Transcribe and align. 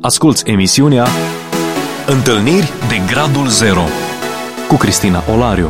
Asculți 0.00 0.50
emisiunea 0.50 1.06
Întâlniri 2.06 2.70
de 2.88 3.12
Gradul 3.12 3.46
Zero 3.46 3.80
cu 4.68 4.74
Cristina 4.74 5.20
Olariu. 5.34 5.68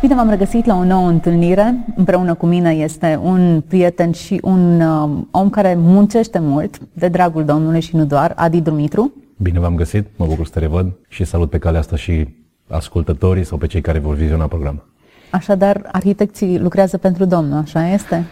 Bine 0.00 0.14
v-am 0.14 0.30
regăsit 0.30 0.64
la 0.64 0.76
o 0.76 0.84
nouă 0.84 1.08
întâlnire. 1.08 1.84
Împreună 1.96 2.34
cu 2.34 2.46
mine 2.46 2.70
este 2.70 3.20
un 3.22 3.60
prieten 3.68 4.12
și 4.12 4.38
un 4.42 4.80
uh, 4.80 5.10
om 5.30 5.50
care 5.50 5.74
muncește 5.78 6.38
mult, 6.38 6.78
de 6.92 7.08
dragul 7.08 7.44
Domnului 7.44 7.80
și 7.80 7.96
nu 7.96 8.04
doar, 8.04 8.32
Adi 8.36 8.60
Dumitru. 8.60 9.12
Bine 9.36 9.58
v-am 9.58 9.74
găsit, 9.74 10.06
mă 10.16 10.26
bucur 10.26 10.46
să 10.46 10.52
te 10.52 10.58
revăd 10.58 10.92
și 11.08 11.24
salut 11.24 11.50
pe 11.50 11.58
calea 11.58 11.80
asta 11.80 11.96
și 11.96 12.28
ascultătorii 12.68 13.44
sau 13.44 13.58
pe 13.58 13.66
cei 13.66 13.80
care 13.80 13.98
vor 13.98 14.14
viziona 14.14 14.46
programul. 14.46 14.88
Așadar, 15.30 15.88
arhitecții 15.92 16.58
lucrează 16.58 16.98
pentru 16.98 17.24
Domnul, 17.24 17.58
așa 17.58 17.88
este? 17.88 18.24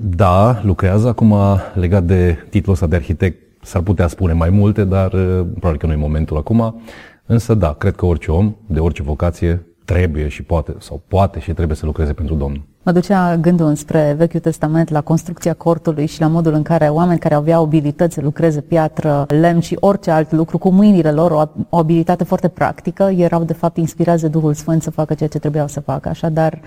Da, 0.00 0.60
lucrează. 0.62 1.08
Acum, 1.08 1.34
legat 1.74 2.02
de 2.04 2.46
titlul 2.50 2.74
ăsta 2.74 2.86
de 2.86 2.96
arhitect, 2.96 3.42
s-ar 3.64 3.82
putea 3.82 4.06
spune 4.06 4.32
mai 4.32 4.50
multe, 4.50 4.84
dar 4.84 5.12
uh, 5.12 5.46
probabil 5.50 5.78
că 5.78 5.86
nu 5.86 5.92
e 5.92 5.96
momentul 5.96 6.36
acum. 6.36 6.82
Însă, 7.26 7.54
da, 7.54 7.72
cred 7.72 7.94
că 7.94 8.06
orice 8.06 8.30
om, 8.30 8.54
de 8.66 8.78
orice 8.78 9.02
vocație, 9.02 9.66
trebuie 9.84 10.28
și 10.28 10.42
poate, 10.42 10.74
sau 10.78 11.02
poate 11.08 11.40
și 11.40 11.52
trebuie 11.52 11.76
să 11.76 11.86
lucreze 11.86 12.12
pentru 12.12 12.34
Domnul. 12.34 12.62
Mă 12.82 12.92
ducea 12.92 13.36
gândul 13.36 13.66
înspre 13.66 14.14
Vechiul 14.16 14.40
Testament 14.40 14.88
la 14.88 15.00
construcția 15.00 15.54
cortului 15.54 16.06
și 16.06 16.20
la 16.20 16.26
modul 16.26 16.52
în 16.52 16.62
care 16.62 16.88
oameni 16.88 17.18
care 17.18 17.34
aveau 17.34 17.62
abilități 17.62 18.14
să 18.14 18.20
lucreze 18.20 18.60
piatră, 18.60 19.26
lemn 19.28 19.60
și 19.60 19.76
orice 19.80 20.10
alt 20.10 20.32
lucru 20.32 20.58
cu 20.58 20.70
mâinile 20.70 21.10
lor, 21.10 21.30
o, 21.30 21.42
o 21.68 21.76
abilitate 21.76 22.24
foarte 22.24 22.48
practică, 22.48 23.02
erau 23.02 23.44
de 23.44 23.52
fapt 23.52 23.76
inspirați 23.76 24.22
de 24.22 24.28
Duhul 24.28 24.54
Sfânt 24.54 24.82
să 24.82 24.90
facă 24.90 25.14
ceea 25.14 25.28
ce 25.28 25.38
trebuiau 25.38 25.68
să 25.68 25.80
facă. 25.80 26.08
Așadar, 26.08 26.60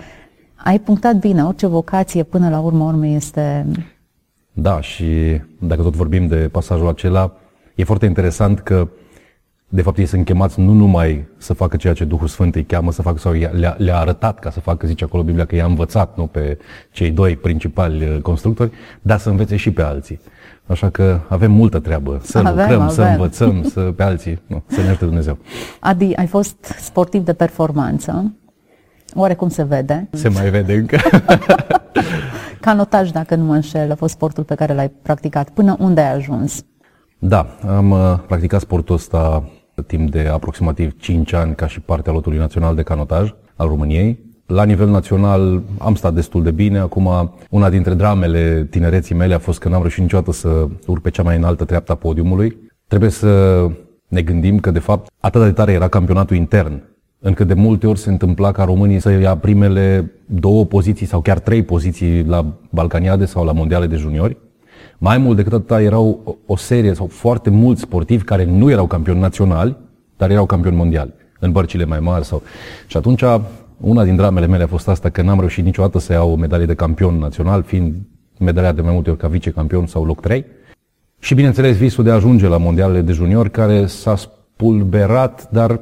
ai 0.56 0.78
punctat 0.78 1.16
bine, 1.16 1.44
orice 1.44 1.66
vocație 1.66 2.22
până 2.22 2.48
la 2.48 2.58
urmă 2.58 2.84
urmei 2.84 3.14
este... 3.14 3.66
Da, 4.60 4.80
și 4.80 5.40
dacă 5.58 5.82
tot 5.82 5.94
vorbim 5.94 6.26
de 6.26 6.48
pasajul 6.52 6.88
acela, 6.88 7.32
e 7.74 7.84
foarte 7.84 8.06
interesant 8.06 8.60
că 8.60 8.88
de 9.68 9.82
fapt 9.82 9.98
ei 9.98 10.06
sunt 10.06 10.24
chemați 10.24 10.60
nu 10.60 10.72
numai 10.72 11.26
să 11.36 11.52
facă 11.52 11.76
ceea 11.76 11.92
ce 11.92 12.04
Duhul 12.04 12.26
Sfânt 12.26 12.54
îi 12.54 12.64
cheamă 12.64 12.92
să 12.92 13.02
facă 13.02 13.18
sau 13.18 13.32
le-a, 13.32 13.74
le-a 13.78 13.98
arătat 13.98 14.38
ca 14.38 14.50
să 14.50 14.60
facă, 14.60 14.86
zice 14.86 15.04
acolo 15.04 15.22
Biblia, 15.22 15.44
că 15.44 15.54
i-a 15.54 15.64
învățat 15.64 16.16
nu, 16.16 16.26
pe 16.26 16.58
cei 16.90 17.10
doi 17.10 17.36
principali 17.36 18.04
uh, 18.04 18.20
constructori, 18.22 18.70
dar 19.02 19.18
să 19.18 19.28
învețe 19.30 19.56
și 19.56 19.70
pe 19.70 19.82
alții. 19.82 20.20
Așa 20.66 20.90
că 20.90 21.20
avem 21.28 21.52
multă 21.52 21.78
treabă 21.78 22.20
să 22.22 22.38
avem, 22.38 22.50
lucrăm, 22.56 22.80
avem. 22.80 22.94
să 22.94 23.02
învățăm 23.02 23.62
să, 23.62 23.80
pe 23.80 24.02
alții, 24.02 24.40
nu, 24.46 24.62
să 24.66 24.80
ne 24.80 24.88
ajute 24.88 25.04
Dumnezeu. 25.04 25.38
Adi, 25.80 26.14
ai 26.14 26.26
fost 26.26 26.64
sportiv 26.80 27.24
de 27.24 27.32
performanță, 27.32 28.32
oarecum 29.14 29.48
se 29.48 29.62
vede. 29.62 30.08
Se 30.12 30.28
mai 30.28 30.50
vede 30.50 30.74
încă. 30.74 30.96
Canotaj, 32.60 33.10
dacă 33.10 33.34
nu 33.34 33.44
mă 33.44 33.54
înșel, 33.54 33.90
a 33.90 33.94
fost 33.94 34.12
sportul 34.12 34.44
pe 34.44 34.54
care 34.54 34.74
l-ai 34.74 34.88
practicat. 34.88 35.50
Până 35.50 35.76
unde 35.78 36.00
ai 36.00 36.12
ajuns? 36.12 36.64
Da, 37.18 37.46
am 37.66 37.90
uh, 37.90 38.18
practicat 38.26 38.60
sportul 38.60 38.94
ăsta 38.94 39.48
timp 39.86 40.10
de 40.10 40.28
aproximativ 40.32 40.96
5 40.98 41.32
ani 41.32 41.54
ca 41.54 41.66
și 41.66 41.80
parte 41.80 42.10
a 42.10 42.12
lotului 42.12 42.38
național 42.38 42.74
de 42.74 42.82
canotaj 42.82 43.34
al 43.56 43.68
României. 43.68 44.26
La 44.46 44.64
nivel 44.64 44.88
național 44.88 45.62
am 45.78 45.94
stat 45.94 46.14
destul 46.14 46.42
de 46.42 46.50
bine. 46.50 46.78
Acum, 46.78 47.32
una 47.50 47.70
dintre 47.70 47.94
dramele 47.94 48.66
tinereții 48.70 49.14
mele 49.14 49.34
a 49.34 49.38
fost 49.38 49.58
că 49.58 49.68
n-am 49.68 49.80
reușit 49.80 50.02
niciodată 50.02 50.32
să 50.32 50.68
urc 50.86 51.02
pe 51.02 51.10
cea 51.10 51.22
mai 51.22 51.36
înaltă 51.36 51.64
treaptă 51.64 51.92
a 51.92 51.94
podiumului. 51.94 52.56
Trebuie 52.86 53.10
să 53.10 53.64
ne 54.08 54.22
gândim 54.22 54.58
că, 54.58 54.70
de 54.70 54.78
fapt, 54.78 55.10
atât 55.20 55.42
de 55.42 55.52
tare 55.52 55.72
era 55.72 55.88
campionatul 55.88 56.36
intern, 56.36 56.82
încât 57.20 57.46
de 57.46 57.54
multe 57.54 57.86
ori 57.86 57.98
se 57.98 58.10
întâmpla 58.10 58.52
ca 58.52 58.64
românii 58.64 59.00
să 59.00 59.10
ia 59.10 59.36
primele 59.36 60.12
două 60.26 60.64
poziții 60.64 61.06
sau 61.06 61.20
chiar 61.20 61.38
trei 61.38 61.62
poziții 61.62 62.24
la 62.24 62.46
Balcaniade 62.70 63.24
sau 63.24 63.44
la 63.44 63.52
Mondiale 63.52 63.86
de 63.86 63.96
juniori. 63.96 64.36
Mai 64.98 65.18
mult 65.18 65.36
decât 65.36 65.52
atât, 65.52 65.70
erau 65.70 66.38
o 66.46 66.56
serie 66.56 66.94
sau 66.94 67.06
foarte 67.06 67.50
mulți 67.50 67.80
sportivi 67.80 68.24
care 68.24 68.44
nu 68.44 68.70
erau 68.70 68.86
campioni 68.86 69.20
naționali, 69.20 69.76
dar 70.16 70.30
erau 70.30 70.46
campioni 70.46 70.76
mondiali, 70.76 71.12
în 71.40 71.52
bărcile 71.52 71.84
mai 71.84 72.00
mari. 72.00 72.24
Sau... 72.24 72.42
Și 72.86 72.96
atunci, 72.96 73.22
una 73.80 74.04
din 74.04 74.16
dramele 74.16 74.46
mele 74.46 74.62
a 74.62 74.66
fost 74.66 74.88
asta 74.88 75.08
că 75.08 75.22
n-am 75.22 75.38
reușit 75.38 75.64
niciodată 75.64 75.98
să 75.98 76.12
iau 76.12 76.30
o 76.30 76.36
medalie 76.36 76.66
de 76.66 76.74
campion 76.74 77.18
național, 77.18 77.62
fiind 77.62 77.94
medalia 78.38 78.72
de 78.72 78.80
mai 78.80 78.92
multe 78.92 79.10
ori 79.10 79.18
ca 79.18 79.28
vicecampion 79.28 79.86
sau 79.86 80.04
loc 80.04 80.20
3. 80.20 80.44
Și 81.18 81.34
bineînțeles 81.34 81.76
visul 81.76 82.04
de 82.04 82.10
a 82.10 82.14
ajunge 82.14 82.46
la 82.46 82.56
mondialele 82.56 83.00
de 83.00 83.12
juniori, 83.12 83.50
care 83.50 83.86
s-a 83.86 84.16
spulberat, 84.16 85.48
dar 85.50 85.80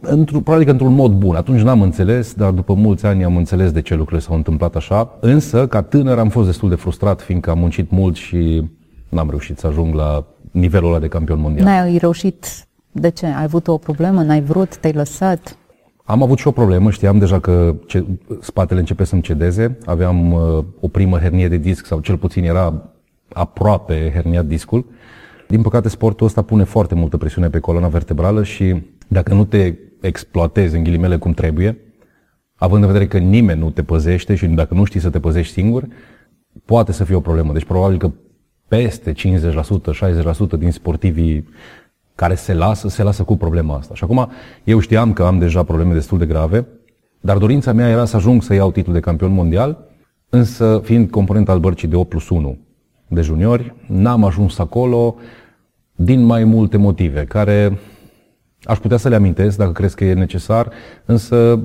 într 0.00 0.32
probabil 0.32 0.64
că 0.64 0.70
într-un 0.70 0.94
mod 0.94 1.12
bun. 1.12 1.34
Atunci 1.34 1.60
n-am 1.60 1.82
înțeles, 1.82 2.34
dar 2.34 2.50
după 2.50 2.74
mulți 2.74 3.06
ani 3.06 3.24
am 3.24 3.36
înțeles 3.36 3.70
de 3.70 3.82
ce 3.82 3.94
lucrurile 3.94 4.26
s-au 4.26 4.36
întâmplat 4.36 4.76
așa. 4.76 5.16
Însă, 5.20 5.66
ca 5.66 5.82
tânăr, 5.82 6.18
am 6.18 6.28
fost 6.28 6.46
destul 6.46 6.68
de 6.68 6.74
frustrat, 6.74 7.20
fiindcă 7.20 7.50
am 7.50 7.58
muncit 7.58 7.90
mult 7.90 8.16
și 8.16 8.70
n-am 9.08 9.28
reușit 9.30 9.58
să 9.58 9.66
ajung 9.66 9.94
la 9.94 10.24
nivelul 10.50 10.88
ăla 10.88 10.98
de 10.98 11.08
campion 11.08 11.40
mondial. 11.40 11.66
N-ai 11.66 11.96
reușit? 11.96 12.66
De 12.92 13.08
ce? 13.08 13.26
Ai 13.26 13.42
avut 13.42 13.68
o 13.68 13.76
problemă? 13.76 14.22
N-ai 14.22 14.42
vrut? 14.42 14.76
Te-ai 14.76 14.92
lăsat? 14.92 15.58
Am 16.04 16.22
avut 16.22 16.38
și 16.38 16.46
o 16.46 16.50
problemă, 16.50 16.90
știam 16.90 17.18
deja 17.18 17.40
că 17.40 17.74
ce, 17.86 18.04
spatele 18.40 18.80
începe 18.80 19.04
să-mi 19.04 19.22
cedeze, 19.22 19.78
aveam 19.84 20.32
uh, 20.32 20.64
o 20.80 20.88
primă 20.88 21.18
hernie 21.18 21.48
de 21.48 21.56
disc 21.56 21.86
sau 21.86 22.00
cel 22.00 22.16
puțin 22.16 22.44
era 22.44 22.82
aproape 23.32 24.10
herniat 24.14 24.44
discul. 24.44 24.86
Din 25.48 25.62
păcate, 25.62 25.88
sportul 25.88 26.26
ăsta 26.26 26.42
pune 26.42 26.64
foarte 26.64 26.94
multă 26.94 27.16
presiune 27.16 27.48
pe 27.48 27.58
coloana 27.58 27.88
vertebrală 27.88 28.42
și 28.42 28.82
dacă 29.08 29.34
nu 29.34 29.44
te 29.44 29.74
exploatezi 30.00 30.76
în 30.76 30.82
ghilimele 30.82 31.16
cum 31.16 31.32
trebuie, 31.32 31.78
având 32.54 32.82
în 32.82 32.86
vedere 32.88 33.06
că 33.06 33.18
nimeni 33.18 33.60
nu 33.60 33.70
te 33.70 33.82
păzește 33.82 34.34
și 34.34 34.46
dacă 34.46 34.74
nu 34.74 34.84
știi 34.84 35.00
să 35.00 35.10
te 35.10 35.20
păzești 35.20 35.52
singur, 35.52 35.86
poate 36.64 36.92
să 36.92 37.04
fie 37.04 37.14
o 37.14 37.20
problemă. 37.20 37.52
Deci 37.52 37.64
probabil 37.64 37.98
că 37.98 38.10
peste 38.68 39.12
50%, 39.12 39.16
60% 39.16 40.58
din 40.58 40.70
sportivii 40.70 41.48
care 42.14 42.34
se 42.34 42.54
lasă, 42.54 42.88
se 42.88 43.02
lasă 43.02 43.22
cu 43.22 43.36
problema 43.36 43.76
asta. 43.76 43.94
Și 43.94 44.04
acum 44.04 44.30
eu 44.64 44.78
știam 44.78 45.12
că 45.12 45.22
am 45.22 45.38
deja 45.38 45.62
probleme 45.62 45.92
destul 45.92 46.18
de 46.18 46.26
grave, 46.26 46.66
dar 47.20 47.38
dorința 47.38 47.72
mea 47.72 47.88
era 47.88 48.04
să 48.04 48.16
ajung 48.16 48.42
să 48.42 48.54
iau 48.54 48.70
titlul 48.70 48.94
de 48.94 49.00
campion 49.00 49.32
mondial, 49.32 49.86
însă 50.28 50.80
fiind 50.84 51.10
component 51.10 51.48
al 51.48 51.58
bărcii 51.58 51.88
de 51.88 51.96
8 51.96 52.08
plus 52.08 52.28
1 52.28 52.58
de 53.08 53.20
juniori, 53.20 53.74
n-am 53.86 54.24
ajuns 54.24 54.58
acolo 54.58 55.16
din 55.94 56.22
mai 56.22 56.44
multe 56.44 56.76
motive, 56.76 57.24
care 57.24 57.78
Aș 58.62 58.78
putea 58.78 58.96
să 58.96 59.08
le 59.08 59.14
amintesc 59.14 59.56
dacă 59.56 59.72
crezi 59.72 59.94
că 59.94 60.04
e 60.04 60.14
necesar, 60.14 60.70
însă 61.04 61.60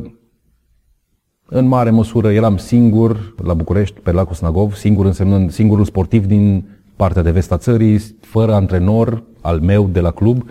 în 1.46 1.66
mare 1.66 1.90
măsură 1.90 2.32
eram 2.32 2.58
singur 2.58 3.36
la 3.44 3.54
București, 3.54 4.00
pe 4.00 4.12
lacul 4.12 4.36
Snagov, 4.36 4.74
singur 4.74 5.06
însemnând 5.06 5.52
singurul 5.52 5.86
sportiv 5.86 6.26
din 6.26 6.66
partea 6.96 7.22
de 7.22 7.32
vest 7.32 7.52
a 7.52 7.58
țării, 7.58 8.00
fără 8.22 8.54
antrenor 8.54 9.24
al 9.42 9.60
meu 9.60 9.90
de 9.92 10.00
la 10.00 10.12
club 10.12 10.50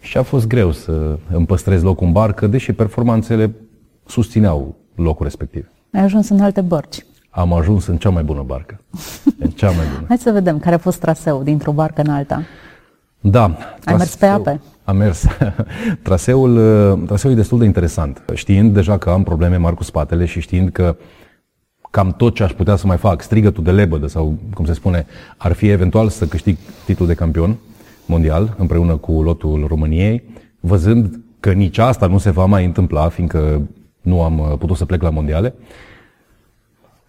și 0.00 0.16
a 0.16 0.22
fost 0.22 0.46
greu 0.46 0.72
să 0.72 1.18
îmi 1.30 1.46
păstrez 1.46 1.82
locul 1.82 2.06
în 2.06 2.12
barcă, 2.12 2.46
deși 2.46 2.72
performanțele 2.72 3.54
susțineau 4.06 4.76
locul 4.94 5.24
respectiv. 5.24 5.68
Ai 5.92 6.02
ajuns 6.02 6.28
în 6.28 6.40
alte 6.40 6.60
bărci. 6.60 7.06
Am 7.30 7.52
ajuns 7.52 7.86
în 7.86 7.96
cea 7.96 8.10
mai 8.10 8.22
bună 8.22 8.42
barcă. 8.46 8.80
în 9.38 9.50
cea 9.50 9.70
mai 9.70 9.84
bună. 9.94 10.06
Hai 10.08 10.18
să 10.18 10.30
vedem 10.30 10.58
care 10.58 10.74
a 10.74 10.78
fost 10.78 11.00
traseul 11.00 11.44
dintr-o 11.44 11.72
barcă 11.72 12.00
în 12.00 12.10
alta. 12.10 12.42
Da. 13.20 13.56
Ai 13.84 13.94
mers 13.96 14.16
pe 14.16 14.26
ape? 14.26 14.60
Am 14.84 14.96
mers. 14.96 15.26
traseul, 16.02 16.56
uh, 16.56 17.06
traseul 17.06 17.32
e 17.32 17.36
destul 17.36 17.58
de 17.58 17.64
interesant. 17.64 18.22
Știind 18.34 18.74
deja 18.74 18.98
că 18.98 19.10
am 19.10 19.22
probleme 19.22 19.56
mari 19.56 19.76
cu 19.76 19.82
spatele 19.82 20.24
și 20.24 20.40
știind 20.40 20.70
că 20.70 20.96
cam 21.90 22.12
tot 22.12 22.34
ce 22.34 22.42
aș 22.42 22.52
putea 22.52 22.76
să 22.76 22.86
mai 22.86 22.96
fac, 22.96 23.22
strigătul 23.22 23.64
de 23.64 23.70
lebădă 23.70 24.06
sau, 24.06 24.38
cum 24.54 24.64
se 24.64 24.72
spune, 24.72 25.06
ar 25.36 25.52
fi 25.52 25.68
eventual 25.68 26.08
să 26.08 26.26
câștig 26.26 26.56
titlul 26.84 27.08
de 27.08 27.14
campion 27.14 27.56
mondial 28.06 28.54
împreună 28.58 28.96
cu 28.96 29.22
lotul 29.22 29.64
României, 29.68 30.22
văzând 30.60 31.20
că 31.40 31.52
nici 31.52 31.78
asta 31.78 32.06
nu 32.06 32.18
se 32.18 32.30
va 32.30 32.44
mai 32.44 32.64
întâmpla, 32.64 33.08
fiindcă 33.08 33.60
nu 34.00 34.22
am 34.22 34.38
uh, 34.38 34.58
putut 34.58 34.76
să 34.76 34.84
plec 34.84 35.02
la 35.02 35.10
mondiale, 35.10 35.54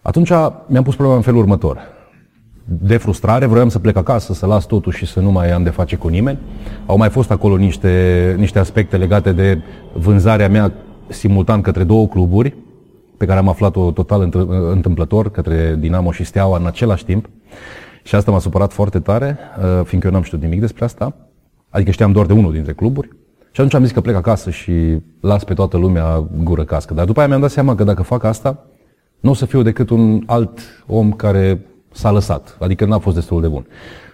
atunci 0.02 0.30
mi-am 0.66 0.82
pus 0.82 0.94
problema 0.94 1.16
în 1.16 1.22
felul 1.22 1.40
următor 1.40 1.94
de 2.68 2.96
frustrare, 2.96 3.46
vroiam 3.46 3.68
să 3.68 3.78
plec 3.78 3.96
acasă, 3.96 4.32
să 4.32 4.46
las 4.46 4.66
totul 4.66 4.92
și 4.92 5.06
să 5.06 5.20
nu 5.20 5.30
mai 5.30 5.50
am 5.50 5.62
de 5.62 5.70
face 5.70 5.96
cu 5.96 6.08
nimeni. 6.08 6.38
Au 6.86 6.96
mai 6.96 7.08
fost 7.08 7.30
acolo 7.30 7.56
niște, 7.56 8.34
niște 8.38 8.58
aspecte 8.58 8.96
legate 8.96 9.32
de 9.32 9.60
vânzarea 9.92 10.48
mea 10.48 10.72
simultan 11.08 11.60
către 11.60 11.84
două 11.84 12.06
cluburi, 12.06 12.54
pe 13.16 13.26
care 13.26 13.38
am 13.38 13.48
aflat-o 13.48 13.90
total 13.90 14.30
întâmplător, 14.72 15.30
către 15.30 15.76
Dinamo 15.78 16.10
și 16.10 16.24
Steaua 16.24 16.58
în 16.58 16.66
același 16.66 17.04
timp. 17.04 17.28
Și 18.02 18.14
asta 18.14 18.30
m-a 18.30 18.38
supărat 18.38 18.72
foarte 18.72 18.98
tare, 18.98 19.38
uh, 19.58 19.84
fiindcă 19.84 20.08
eu 20.08 20.14
n-am 20.14 20.22
știut 20.22 20.42
nimic 20.42 20.60
despre 20.60 20.84
asta. 20.84 21.16
Adică 21.70 21.90
știam 21.90 22.12
doar 22.12 22.26
de 22.26 22.32
unul 22.32 22.52
dintre 22.52 22.72
cluburi. 22.72 23.08
Și 23.50 23.62
atunci 23.62 23.74
am 23.74 23.82
zis 23.82 23.92
că 23.92 24.00
plec 24.00 24.16
acasă 24.16 24.50
și 24.50 24.72
las 25.20 25.44
pe 25.44 25.54
toată 25.54 25.76
lumea 25.76 26.28
gură 26.42 26.64
cască. 26.64 26.94
Dar 26.94 27.04
după 27.04 27.18
aia 27.18 27.28
mi-am 27.28 27.40
dat 27.40 27.50
seama 27.50 27.74
că 27.74 27.84
dacă 27.84 28.02
fac 28.02 28.24
asta, 28.24 28.66
nu 29.20 29.30
o 29.30 29.34
să 29.34 29.46
fiu 29.46 29.62
decât 29.62 29.90
un 29.90 30.22
alt 30.26 30.58
om 30.86 31.12
care 31.12 31.66
s-a 31.96 32.10
lăsat, 32.10 32.56
adică 32.60 32.84
n-a 32.84 32.98
fost 32.98 33.14
destul 33.14 33.40
de 33.40 33.48
bun. 33.48 33.66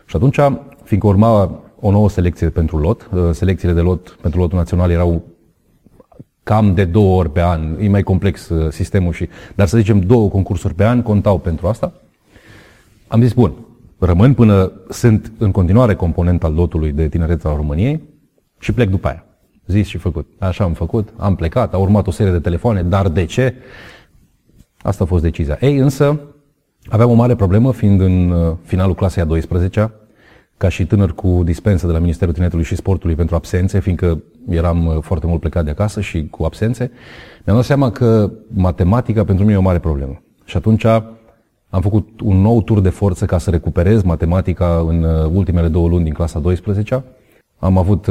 Și 0.07 0.17
atunci, 0.17 0.39
fiindcă 0.85 1.09
urma 1.09 1.61
o 1.81 1.91
nouă 1.91 2.11
selecție 2.11 2.49
pentru 2.49 2.79
lot, 2.79 3.09
uh, 3.13 3.31
selecțiile 3.33 3.75
de 3.75 3.81
lot 3.81 4.19
pentru 4.21 4.41
lotul 4.41 4.59
național 4.59 4.91
erau 4.91 5.23
cam 6.43 6.75
de 6.75 6.85
două 6.85 7.19
ori 7.19 7.31
pe 7.31 7.43
an, 7.43 7.77
e 7.81 7.89
mai 7.89 8.03
complex 8.03 8.49
uh, 8.49 8.73
sistemul 8.73 9.13
și, 9.13 9.29
dar 9.55 9.67
să 9.67 9.77
zicem 9.77 10.01
două 10.01 10.29
concursuri 10.29 10.75
pe 10.75 10.85
an 10.85 11.03
contau 11.03 11.39
pentru 11.39 11.67
asta. 11.67 11.93
Am 13.09 13.23
zis, 13.23 13.33
bun, 13.33 13.53
rămân 13.99 14.35
până 14.35 14.73
sunt 14.89 15.33
în 15.39 15.51
continuare 15.51 15.95
component 15.95 16.45
al 16.45 16.55
lotului 16.55 16.93
de 16.93 17.09
tineret 17.09 17.45
al 17.45 17.57
României 17.57 18.03
și 18.59 18.73
plec 18.73 18.91
după 18.91 19.09
aia. 19.09 19.25
Zis 19.67 19.87
și 19.87 19.99
făcut. 19.99 20.29
Așa 20.39 20.65
am 20.65 20.73
făcut, 20.73 21.09
am 21.17 21.35
plecat, 21.35 21.75
a 21.75 21.77
urmat 21.77 22.07
o 22.07 22.11
serie 22.11 22.33
de 22.33 22.39
telefoane, 22.39 22.83
dar 22.83 23.09
de 23.09 23.25
ce? 23.25 23.55
Asta 24.83 25.05
a 25.05 25.07
fost 25.07 25.23
decizia. 25.23 25.57
Ei, 25.61 25.77
însă, 25.77 26.21
aveam 26.89 27.11
o 27.11 27.15
mare 27.15 27.35
problemă, 27.35 27.73
fiind 27.73 28.01
în 28.01 28.31
uh, 28.31 28.53
finalul 28.63 28.95
clasei 28.95 29.23
a 29.23 29.27
12 29.27 29.93
ca 30.57 30.69
și 30.69 30.87
tânăr 30.87 31.13
cu 31.15 31.41
dispensă 31.45 31.87
de 31.87 31.93
la 31.93 31.99
Ministerul 31.99 32.33
Tineretului 32.33 32.65
și 32.65 32.77
Sportului 32.77 33.15
pentru 33.15 33.35
absențe, 33.35 33.81
fiindcă 33.81 34.23
eram 34.49 34.87
uh, 34.87 34.97
foarte 35.01 35.27
mult 35.27 35.41
plecat 35.41 35.65
de 35.65 35.71
acasă 35.71 36.01
și 36.01 36.27
cu 36.31 36.45
absențe, 36.45 36.91
mi-am 37.45 37.57
dat 37.57 37.67
seama 37.67 37.91
că 37.91 38.31
matematica 38.55 39.25
pentru 39.25 39.45
mine 39.45 39.57
e 39.57 39.61
o 39.61 39.63
mare 39.63 39.79
problemă. 39.79 40.23
Și 40.45 40.57
atunci 40.57 40.85
am 41.69 41.81
făcut 41.81 42.21
un 42.21 42.41
nou 42.41 42.63
tur 42.63 42.81
de 42.81 42.89
forță 42.89 43.25
ca 43.25 43.39
să 43.39 43.51
recuperez 43.51 44.03
matematica 44.03 44.85
în 44.89 45.03
uh, 45.03 45.31
ultimele 45.33 45.69
două 45.69 45.89
luni 45.89 46.05
din 46.05 46.13
clasa 46.13 46.39
12 46.39 47.05
Am 47.59 47.79
avut 47.79 48.07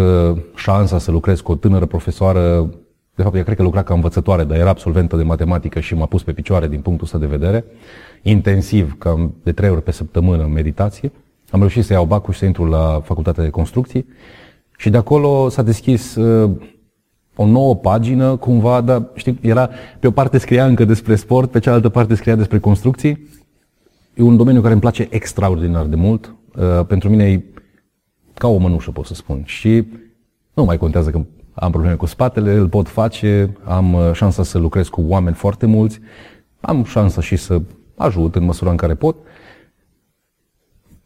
șansa 0.55 0.97
să 0.97 1.11
lucrez 1.11 1.39
cu 1.39 1.51
o 1.51 1.55
tânără 1.55 1.85
profesoară 1.85 2.69
de 3.15 3.21
fapt, 3.23 3.35
ea 3.35 3.43
cred 3.43 3.55
că 3.55 3.63
lucra 3.63 3.83
ca 3.83 3.93
învățătoare, 3.93 4.43
dar 4.43 4.57
era 4.57 4.69
absolventă 4.69 5.15
de 5.15 5.23
matematică 5.23 5.79
și 5.79 5.95
m-a 5.95 6.05
pus 6.05 6.23
pe 6.23 6.31
picioare 6.31 6.67
din 6.67 6.81
punctul 6.81 7.05
ăsta 7.05 7.17
de 7.17 7.25
vedere, 7.25 7.65
intensiv, 8.21 8.97
cam 8.97 9.35
de 9.43 9.51
trei 9.51 9.69
ori 9.69 9.83
pe 9.83 9.91
săptămână 9.91 10.43
în 10.43 10.51
meditație. 10.51 11.11
Am 11.49 11.59
reușit 11.59 11.83
să 11.83 11.93
iau 11.93 12.05
bacul 12.05 12.33
și 12.33 12.39
să 12.39 12.45
intru 12.45 12.65
la 12.65 13.01
facultatea 13.03 13.43
de 13.43 13.49
construcții 13.49 14.05
și 14.77 14.89
de 14.89 14.97
acolo 14.97 15.49
s-a 15.49 15.61
deschis 15.61 16.15
uh, 16.15 16.51
o 17.35 17.45
nouă 17.45 17.75
pagină, 17.75 18.35
cumva, 18.35 18.81
dar 18.81 19.09
știi, 19.15 19.39
era, 19.41 19.69
pe 19.99 20.07
o 20.07 20.11
parte 20.11 20.37
scria 20.37 20.65
încă 20.65 20.85
despre 20.85 21.15
sport, 21.15 21.51
pe 21.51 21.59
cealaltă 21.59 21.89
parte 21.89 22.15
scria 22.15 22.35
despre 22.35 22.59
construcții. 22.59 23.27
E 24.13 24.21
un 24.21 24.37
domeniu 24.37 24.61
care 24.61 24.71
îmi 24.71 24.81
place 24.81 25.07
extraordinar 25.09 25.85
de 25.85 25.95
mult. 25.95 26.35
Uh, 26.55 26.85
pentru 26.85 27.09
mine 27.09 27.31
e 27.31 27.43
ca 28.33 28.47
o 28.47 28.57
mănușă, 28.57 28.91
pot 28.91 29.05
să 29.05 29.13
spun. 29.13 29.43
Și 29.45 29.87
nu 30.53 30.63
mai 30.63 30.77
contează 30.77 31.09
că 31.09 31.21
am 31.61 31.71
probleme 31.71 31.95
cu 31.95 32.05
spatele, 32.05 32.53
îl 32.53 32.69
pot 32.69 32.87
face, 32.87 33.57
am 33.63 33.93
uh, 33.93 34.11
șansa 34.13 34.43
să 34.43 34.57
lucrez 34.57 34.87
cu 34.87 35.01
oameni 35.07 35.35
foarte 35.35 35.65
mulți, 35.65 35.99
am 36.59 36.83
șansa 36.83 37.21
și 37.21 37.35
să 37.35 37.61
ajut 37.95 38.35
în 38.35 38.43
măsura 38.43 38.69
în 38.69 38.77
care 38.77 38.95
pot. 38.95 39.15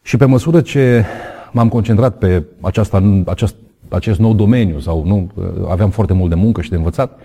Și 0.01 0.17
pe 0.17 0.25
măsură 0.25 0.61
ce 0.61 1.05
m-am 1.51 1.69
concentrat 1.69 2.17
pe 2.17 2.43
aceasta, 2.61 3.23
acest, 3.25 3.55
acest 3.89 4.19
nou 4.19 4.33
domeniu 4.33 4.79
sau 4.79 5.05
nu, 5.05 5.31
uh, 5.35 5.45
aveam 5.69 5.89
foarte 5.89 6.13
mult 6.13 6.29
de 6.29 6.35
muncă 6.35 6.61
și 6.61 6.69
de 6.69 6.75
învățat, 6.75 7.19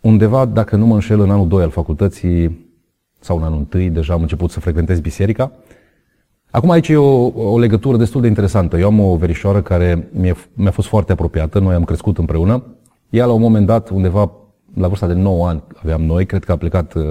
undeva, 0.00 0.44
dacă 0.44 0.76
nu 0.76 0.86
mă 0.86 0.94
înșel, 0.94 1.20
în 1.20 1.30
anul 1.30 1.48
2 1.48 1.62
al 1.62 1.70
facultății 1.70 2.68
sau 3.20 3.36
în 3.36 3.42
anul 3.42 3.66
1, 3.74 3.88
deja 3.88 4.12
am 4.12 4.20
început 4.20 4.50
să 4.50 4.60
frecventez 4.60 5.00
biserica 5.00 5.52
Acum 6.56 6.70
aici 6.70 6.88
e 6.88 6.96
o, 6.96 7.32
o 7.52 7.58
legătură 7.58 7.96
destul 7.96 8.20
de 8.20 8.26
interesantă. 8.26 8.78
Eu 8.78 8.86
am 8.86 9.00
o 9.00 9.16
verișoară 9.16 9.62
care 9.62 10.08
mi-a, 10.12 10.36
mi-a 10.52 10.70
fost 10.70 10.88
foarte 10.88 11.12
apropiată, 11.12 11.58
noi 11.58 11.74
am 11.74 11.84
crescut 11.84 12.18
împreună. 12.18 12.62
Ea 13.10 13.26
la 13.26 13.32
un 13.32 13.40
moment 13.40 13.66
dat, 13.66 13.88
undeva 13.88 14.32
la 14.74 14.88
vârsta 14.88 15.06
de 15.06 15.12
9 15.12 15.48
ani 15.48 15.62
aveam 15.82 16.02
noi, 16.02 16.26
cred 16.26 16.44
că 16.44 16.52
a 16.52 16.56
plecat 16.56 16.94
uh, 16.94 17.02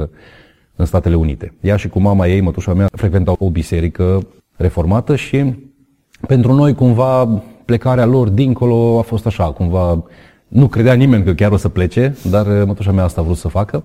în 0.76 0.86
Statele 0.86 1.16
Unite. 1.16 1.54
Ea 1.62 1.76
și 1.76 1.90
cu 1.90 2.00
mama 2.00 2.28
ei, 2.28 2.42
mătușa 2.42 2.74
mea, 2.74 2.88
frecventau 2.92 3.36
o 3.40 3.50
biserică 3.50 4.28
reformată 4.56 5.16
și 5.16 5.54
pentru 6.28 6.54
noi 6.54 6.74
cumva 6.74 7.26
plecarea 7.66 8.06
lor 8.06 8.30
dincolo 8.30 9.00
a 9.00 9.02
fost 9.02 9.26
așa, 9.26 9.52
cumva 9.52 10.04
nu 10.48 10.68
credea 10.68 10.94
nimeni 10.94 11.24
că 11.24 11.34
chiar 11.34 11.52
o 11.52 11.58
să 11.58 11.70
plece, 11.70 12.16
dar 12.30 12.46
uh, 12.46 12.66
mătușa 12.66 12.92
mea 12.92 13.04
asta 13.04 13.22
a 13.22 13.24
vrut 13.24 13.38
să 13.38 13.48
facă. 13.48 13.84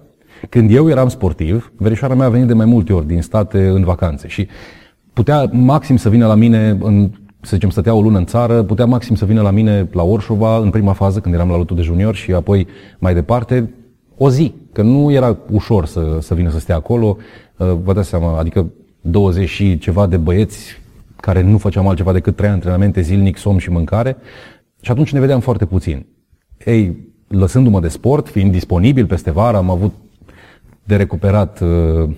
Când 0.49 0.75
eu 0.75 0.89
eram 0.89 1.09
sportiv, 1.09 1.73
verișoara 1.77 2.15
mea 2.15 2.27
a 2.27 2.31
venit 2.31 2.47
de 2.47 2.55
mai 2.55 2.67
multe 2.67 2.93
ori 2.93 3.07
din 3.07 3.23
state 3.23 3.67
în 3.67 3.85
vacanțe 3.85 4.29
și 4.29 4.49
putea 5.21 5.51
maxim 5.53 5.97
să 5.97 6.09
vină 6.09 6.27
la 6.27 6.35
mine 6.35 6.79
în 6.81 7.11
să 7.41 7.51
zicem, 7.53 7.71
stătea 7.71 7.95
o 7.95 8.01
lună 8.01 8.19
în 8.19 8.25
țară, 8.25 8.63
putea 8.63 8.85
maxim 8.85 9.15
să 9.15 9.25
vină 9.25 9.43
la 9.43 9.51
mine 9.51 9.89
la 9.93 10.03
Orșova 10.03 10.59
în 10.59 10.71
prima 10.71 10.93
fază, 10.93 11.21
când 11.21 11.35
eram 11.35 11.49
la 11.49 11.57
lotul 11.57 11.77
de 11.77 11.83
junior 11.83 12.15
și 12.15 12.33
apoi 12.33 12.67
mai 12.99 13.15
departe, 13.15 13.71
o 14.17 14.31
zi, 14.31 14.55
că 14.73 14.83
nu 14.83 15.13
era 15.13 15.37
ușor 15.51 15.87
să, 15.87 16.19
să 16.21 16.35
vină 16.35 16.51
să 16.51 16.59
stea 16.59 16.75
acolo. 16.75 17.17
Uh, 17.57 17.73
vă 17.83 17.93
dați 17.93 18.09
seama, 18.09 18.39
adică 18.39 18.71
20 19.01 19.49
și 19.49 19.79
ceva 19.79 20.07
de 20.07 20.17
băieți 20.17 20.81
care 21.17 21.43
nu 21.43 21.59
făceam 21.59 21.89
altceva 21.89 22.13
decât 22.13 22.37
trei 22.37 22.51
antrenamente 22.51 23.01
zilnic, 23.01 23.37
somn 23.37 23.59
și 23.59 23.71
mâncare. 23.71 24.17
Și 24.81 24.91
atunci 24.91 25.13
ne 25.13 25.21
vedeam 25.21 25.41
foarte 25.41 25.67
puțin. 25.67 26.07
Ei, 26.65 26.97
lăsându-mă 27.29 27.81
de 27.81 27.89
sport, 27.89 28.29
fiind 28.29 28.53
disponibil 28.53 29.07
peste 29.07 29.31
vară, 29.31 29.57
am 29.57 29.71
avut 29.71 29.93
de 30.85 30.97
recuperat 30.97 31.61
uh, 31.61 32.11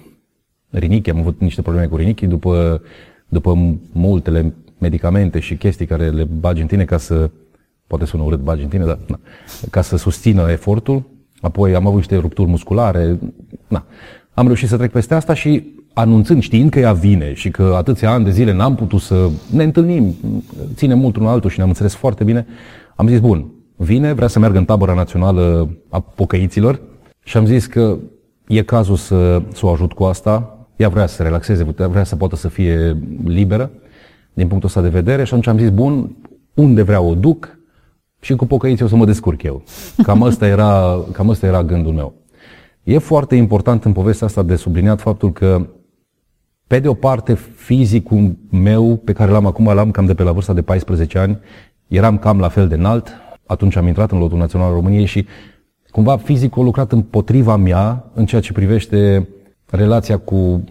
rinichi, 0.72 1.10
am 1.10 1.18
avut 1.18 1.40
niște 1.40 1.62
probleme 1.62 1.86
cu 1.86 1.96
rinichii 1.96 2.26
după, 2.26 2.82
după 3.28 3.78
multele 3.92 4.54
medicamente 4.78 5.38
și 5.38 5.56
chestii 5.56 5.86
care 5.86 6.08
le 6.10 6.24
bagi 6.24 6.60
în 6.60 6.66
tine 6.66 6.84
ca 6.84 6.96
să, 6.96 7.30
poate 7.86 8.04
sună 8.04 8.22
urât 8.22 8.40
bagi 8.40 8.62
în 8.62 8.68
tine, 8.68 8.84
dar 8.84 8.98
na, 9.06 9.20
ca 9.70 9.80
să 9.80 9.96
susțină 9.96 10.50
efortul. 10.50 11.02
Apoi 11.40 11.74
am 11.74 11.86
avut 11.86 11.96
niște 11.96 12.16
rupturi 12.16 12.48
musculare. 12.48 13.18
Na. 13.68 13.84
Am 14.34 14.46
reușit 14.46 14.68
să 14.68 14.76
trec 14.76 14.90
peste 14.90 15.14
asta 15.14 15.34
și 15.34 15.64
anunțând, 15.92 16.42
știind 16.42 16.70
că 16.70 16.78
ea 16.78 16.92
vine 16.92 17.32
și 17.34 17.50
că 17.50 17.74
atâția 17.76 18.10
ani 18.10 18.24
de 18.24 18.30
zile 18.30 18.52
n-am 18.52 18.74
putut 18.74 19.00
să 19.00 19.28
ne 19.50 19.62
întâlnim, 19.62 20.14
ținem 20.74 20.98
mult 20.98 21.16
unul 21.16 21.28
altul 21.28 21.50
și 21.50 21.56
ne-am 21.56 21.68
înțeles 21.68 21.94
foarte 21.94 22.24
bine, 22.24 22.46
am 22.96 23.08
zis, 23.08 23.20
bun, 23.20 23.50
vine, 23.76 24.12
vrea 24.12 24.28
să 24.28 24.38
meargă 24.38 24.58
în 24.58 24.64
tabăra 24.64 24.94
națională 24.94 25.76
a 25.88 26.00
pocăiților 26.00 26.80
și 27.24 27.36
am 27.36 27.46
zis 27.46 27.66
că 27.66 27.98
e 28.48 28.62
cazul 28.62 28.96
să, 28.96 29.42
să 29.52 29.66
o 29.66 29.70
ajut 29.70 29.92
cu 29.92 30.04
asta, 30.04 30.61
ea 30.76 30.88
vrea 30.88 31.06
să 31.06 31.14
se 31.14 31.22
relaxeze, 31.22 31.64
vrea 31.76 32.04
să 32.04 32.16
poată 32.16 32.36
să 32.36 32.48
fie 32.48 32.96
liberă 33.24 33.70
din 34.32 34.48
punctul 34.48 34.68
ăsta 34.68 34.80
de 34.80 34.88
vedere 34.88 35.24
și 35.24 35.34
atunci 35.34 35.46
am 35.46 35.58
zis, 35.58 35.70
bun, 35.70 36.16
unde 36.54 36.82
vreau 36.82 37.10
o 37.10 37.14
duc 37.14 37.58
și 38.20 38.36
cu 38.36 38.46
pocăiții 38.46 38.84
o 38.84 38.88
să 38.88 38.96
mă 38.96 39.04
descurc 39.04 39.42
eu. 39.42 39.62
Cam 40.02 40.22
ăsta 40.22 40.46
era, 40.46 41.00
cam 41.12 41.28
ăsta 41.28 41.46
era 41.46 41.62
gândul 41.62 41.92
meu. 41.92 42.14
E 42.82 42.98
foarte 42.98 43.36
important 43.36 43.84
în 43.84 43.92
povestea 43.92 44.26
asta 44.26 44.42
de 44.42 44.56
subliniat 44.56 45.00
faptul 45.00 45.32
că 45.32 45.66
pe 46.66 46.78
de 46.78 46.88
o 46.88 46.94
parte, 46.94 47.34
fizicul 47.54 48.36
meu, 48.50 48.96
pe 48.96 49.12
care 49.12 49.30
l-am 49.30 49.46
acum, 49.46 49.74
l-am 49.74 49.90
cam 49.90 50.06
de 50.06 50.14
pe 50.14 50.22
la 50.22 50.32
vârsta 50.32 50.52
de 50.52 50.62
14 50.62 51.18
ani, 51.18 51.38
eram 51.88 52.18
cam 52.18 52.38
la 52.38 52.48
fel 52.48 52.68
de 52.68 52.74
înalt, 52.74 53.08
atunci 53.46 53.76
am 53.76 53.86
intrat 53.86 54.10
în 54.10 54.18
lotul 54.18 54.38
național 54.38 54.68
al 54.68 54.74
României 54.74 55.04
și 55.04 55.26
cumva 55.90 56.16
fizicul 56.16 56.62
a 56.62 56.64
lucrat 56.64 56.92
împotriva 56.92 57.56
mea 57.56 58.10
în 58.14 58.26
ceea 58.26 58.40
ce 58.40 58.52
privește 58.52 59.28
relația 59.76 60.18
cu 60.18 60.64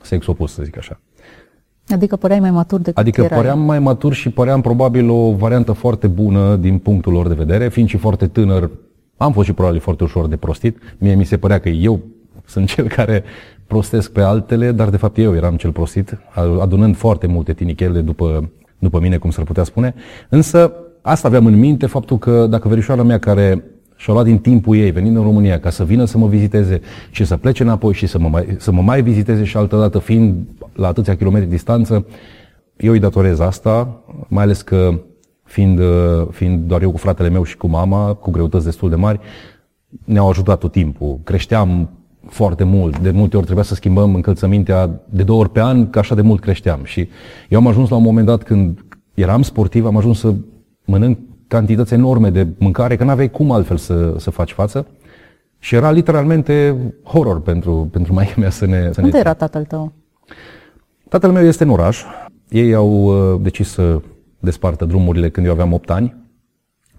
sex 0.00 0.26
opus, 0.26 0.52
să 0.52 0.62
zic 0.62 0.76
așa. 0.78 1.00
Adică 1.88 2.16
păreai 2.16 2.40
mai 2.40 2.50
matur 2.50 2.80
decât 2.80 2.98
Adică 2.98 3.22
erai. 3.22 3.38
păream 3.38 3.60
mai 3.60 3.78
matur 3.78 4.12
și 4.12 4.30
păream 4.30 4.60
probabil 4.60 5.10
o 5.10 5.32
variantă 5.32 5.72
foarte 5.72 6.06
bună 6.06 6.56
din 6.56 6.78
punctul 6.78 7.12
lor 7.12 7.28
de 7.28 7.34
vedere, 7.34 7.68
fiind 7.68 7.88
și 7.88 7.96
foarte 7.96 8.26
tânăr, 8.26 8.70
am 9.16 9.32
fost 9.32 9.46
și 9.46 9.52
probabil 9.52 9.80
foarte 9.80 10.04
ușor 10.04 10.26
de 10.26 10.36
prostit. 10.36 10.78
Mie 10.98 11.14
mi 11.14 11.24
se 11.24 11.36
părea 11.36 11.58
că 11.58 11.68
eu 11.68 12.00
sunt 12.44 12.68
cel 12.74 12.88
care 12.88 13.24
prostesc 13.66 14.12
pe 14.12 14.20
altele, 14.20 14.72
dar 14.72 14.90
de 14.90 14.96
fapt 14.96 15.18
eu 15.18 15.34
eram 15.34 15.56
cel 15.56 15.72
prostit, 15.72 16.18
adunând 16.60 16.96
foarte 16.96 17.26
multe 17.26 17.52
tinichele 17.52 18.00
după, 18.00 18.50
după 18.78 19.00
mine, 19.00 19.16
cum 19.16 19.30
s-ar 19.30 19.44
putea 19.44 19.64
spune. 19.64 19.94
Însă 20.28 20.72
asta 21.02 21.28
aveam 21.28 21.46
în 21.46 21.58
minte, 21.58 21.86
faptul 21.86 22.18
că 22.18 22.46
dacă 22.46 22.68
verișoara 22.68 23.02
mea 23.02 23.18
care 23.18 23.64
și-a 24.04 24.12
luat 24.12 24.24
din 24.24 24.38
timpul 24.38 24.76
ei, 24.76 24.90
venind 24.90 25.16
în 25.16 25.22
România, 25.22 25.60
ca 25.60 25.70
să 25.70 25.84
vină 25.84 26.04
să 26.04 26.18
mă 26.18 26.26
viziteze 26.26 26.80
și 27.10 27.24
să 27.24 27.36
plece 27.36 27.62
înapoi 27.62 27.92
și 27.92 28.06
să 28.06 28.18
mă 28.18 28.28
mai, 28.28 28.56
să 28.58 28.72
mă 28.72 28.82
mai 28.82 29.02
viziteze 29.02 29.44
și 29.44 29.56
altă 29.56 29.76
dată, 29.76 29.98
fiind 29.98 30.46
la 30.72 30.86
atâția 30.86 31.16
kilometri 31.16 31.48
distanță, 31.48 32.06
eu 32.76 32.92
îi 32.92 32.98
datorez 32.98 33.38
asta, 33.38 34.02
mai 34.28 34.42
ales 34.42 34.62
că 34.62 35.00
fiind, 35.44 35.80
fiind 36.30 36.68
doar 36.68 36.82
eu 36.82 36.90
cu 36.90 36.96
fratele 36.96 37.28
meu 37.28 37.42
și 37.44 37.56
cu 37.56 37.66
mama, 37.66 38.14
cu 38.14 38.30
greutăți 38.30 38.64
destul 38.64 38.90
de 38.90 38.96
mari, 38.96 39.20
ne-au 40.04 40.28
ajutat 40.28 40.58
tot 40.58 40.72
timpul. 40.72 41.18
Creșteam 41.24 41.90
foarte 42.26 42.64
mult. 42.64 42.98
De 42.98 43.10
multe 43.10 43.36
ori 43.36 43.44
trebuia 43.44 43.64
să 43.64 43.74
schimbăm 43.74 44.14
încălțămintea 44.14 45.00
de 45.10 45.22
două 45.22 45.40
ori 45.40 45.50
pe 45.50 45.60
an, 45.60 45.90
că 45.90 45.98
așa 45.98 46.14
de 46.14 46.22
mult 46.22 46.40
creșteam. 46.40 46.80
Și 46.84 47.08
eu 47.48 47.58
am 47.58 47.66
ajuns 47.66 47.88
la 47.88 47.96
un 47.96 48.02
moment 48.02 48.26
dat 48.26 48.42
când 48.42 48.84
eram 49.14 49.42
sportiv, 49.42 49.86
am 49.86 49.96
ajuns 49.96 50.18
să 50.18 50.34
mănânc 50.84 51.18
cantități 51.48 51.94
enorme 51.94 52.30
de 52.30 52.46
mâncare, 52.58 52.96
că 52.96 53.04
n-aveai 53.04 53.30
cum 53.30 53.50
altfel 53.50 53.76
să, 53.76 54.14
să 54.18 54.30
faci 54.30 54.52
față. 54.52 54.86
Și 55.58 55.74
era 55.74 55.90
literalmente 55.90 56.76
horror 57.02 57.40
pentru, 57.40 57.88
pentru 57.92 58.12
maica 58.12 58.34
mea 58.36 58.50
să 58.50 58.66
ne... 58.66 58.90
Să 58.92 59.00
Unde 59.00 59.12
ne... 59.12 59.18
era 59.18 59.34
tatăl 59.34 59.64
tău? 59.64 59.92
Tatăl 61.08 61.32
meu 61.32 61.44
este 61.44 61.62
în 61.62 61.70
oraș. 61.70 62.02
Ei 62.48 62.74
au 62.74 63.04
uh, 63.04 63.40
decis 63.42 63.68
să 63.68 64.00
despartă 64.38 64.84
drumurile 64.84 65.30
când 65.30 65.46
eu 65.46 65.52
aveam 65.52 65.72
8 65.72 65.90
ani. 65.90 66.14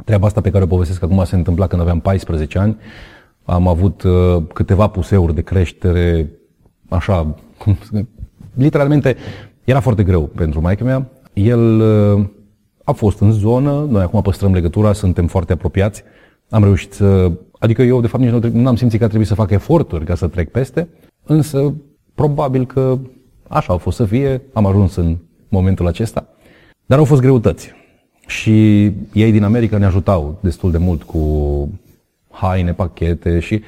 Treaba 0.03 0.25
asta 0.25 0.41
pe 0.41 0.49
care 0.49 0.63
o 0.63 0.67
povestesc 0.67 1.03
acum 1.03 1.23
se 1.23 1.35
întâmpla 1.35 1.67
când 1.67 1.81
aveam 1.81 1.99
14 1.99 2.59
ani. 2.59 2.77
Am 3.43 3.67
avut 3.67 4.03
uh, 4.03 4.43
câteva 4.53 4.87
puseuri 4.87 5.35
de 5.35 5.41
creștere, 5.41 6.31
așa, 6.89 7.35
cum, 7.57 7.77
literalmente 8.53 9.15
era 9.63 9.79
foarte 9.79 10.03
greu 10.03 10.21
pentru 10.21 10.61
maica 10.61 10.83
mea. 10.83 11.09
El 11.33 11.79
uh, 11.79 12.25
a 12.85 12.91
fost 12.91 13.19
în 13.19 13.31
zonă, 13.31 13.87
noi 13.89 14.01
acum 14.01 14.21
păstrăm 14.21 14.53
legătura, 14.53 14.93
suntem 14.93 15.27
foarte 15.27 15.53
apropiați. 15.53 16.03
Am 16.49 16.63
reușit 16.63 16.93
să... 16.93 17.31
Adică 17.59 17.81
eu, 17.81 18.01
de 18.01 18.07
fapt, 18.07 18.23
nici 18.23 18.51
nu 18.51 18.67
am 18.67 18.75
simțit 18.75 18.99
că 18.99 19.05
a 19.05 19.07
trebuit 19.07 19.27
să 19.27 19.35
fac 19.35 19.51
eforturi 19.51 20.05
ca 20.05 20.15
să 20.15 20.27
trec 20.27 20.51
peste, 20.51 20.87
însă 21.23 21.73
probabil 22.15 22.65
că 22.65 22.97
așa 23.47 23.71
au 23.71 23.77
fost 23.77 23.97
să 23.97 24.05
fie, 24.05 24.41
am 24.53 24.65
ajuns 24.65 24.95
în 24.95 25.17
momentul 25.49 25.87
acesta. 25.87 26.27
Dar 26.85 26.97
au 26.97 27.05
fost 27.05 27.21
greutăți. 27.21 27.71
Și 28.27 28.83
ei 29.13 29.31
din 29.31 29.43
America 29.43 29.77
ne 29.77 29.85
ajutau 29.85 30.37
destul 30.41 30.71
de 30.71 30.77
mult 30.77 31.03
cu 31.03 31.19
haine, 32.29 32.73
pachete 32.73 33.39
și 33.39 33.61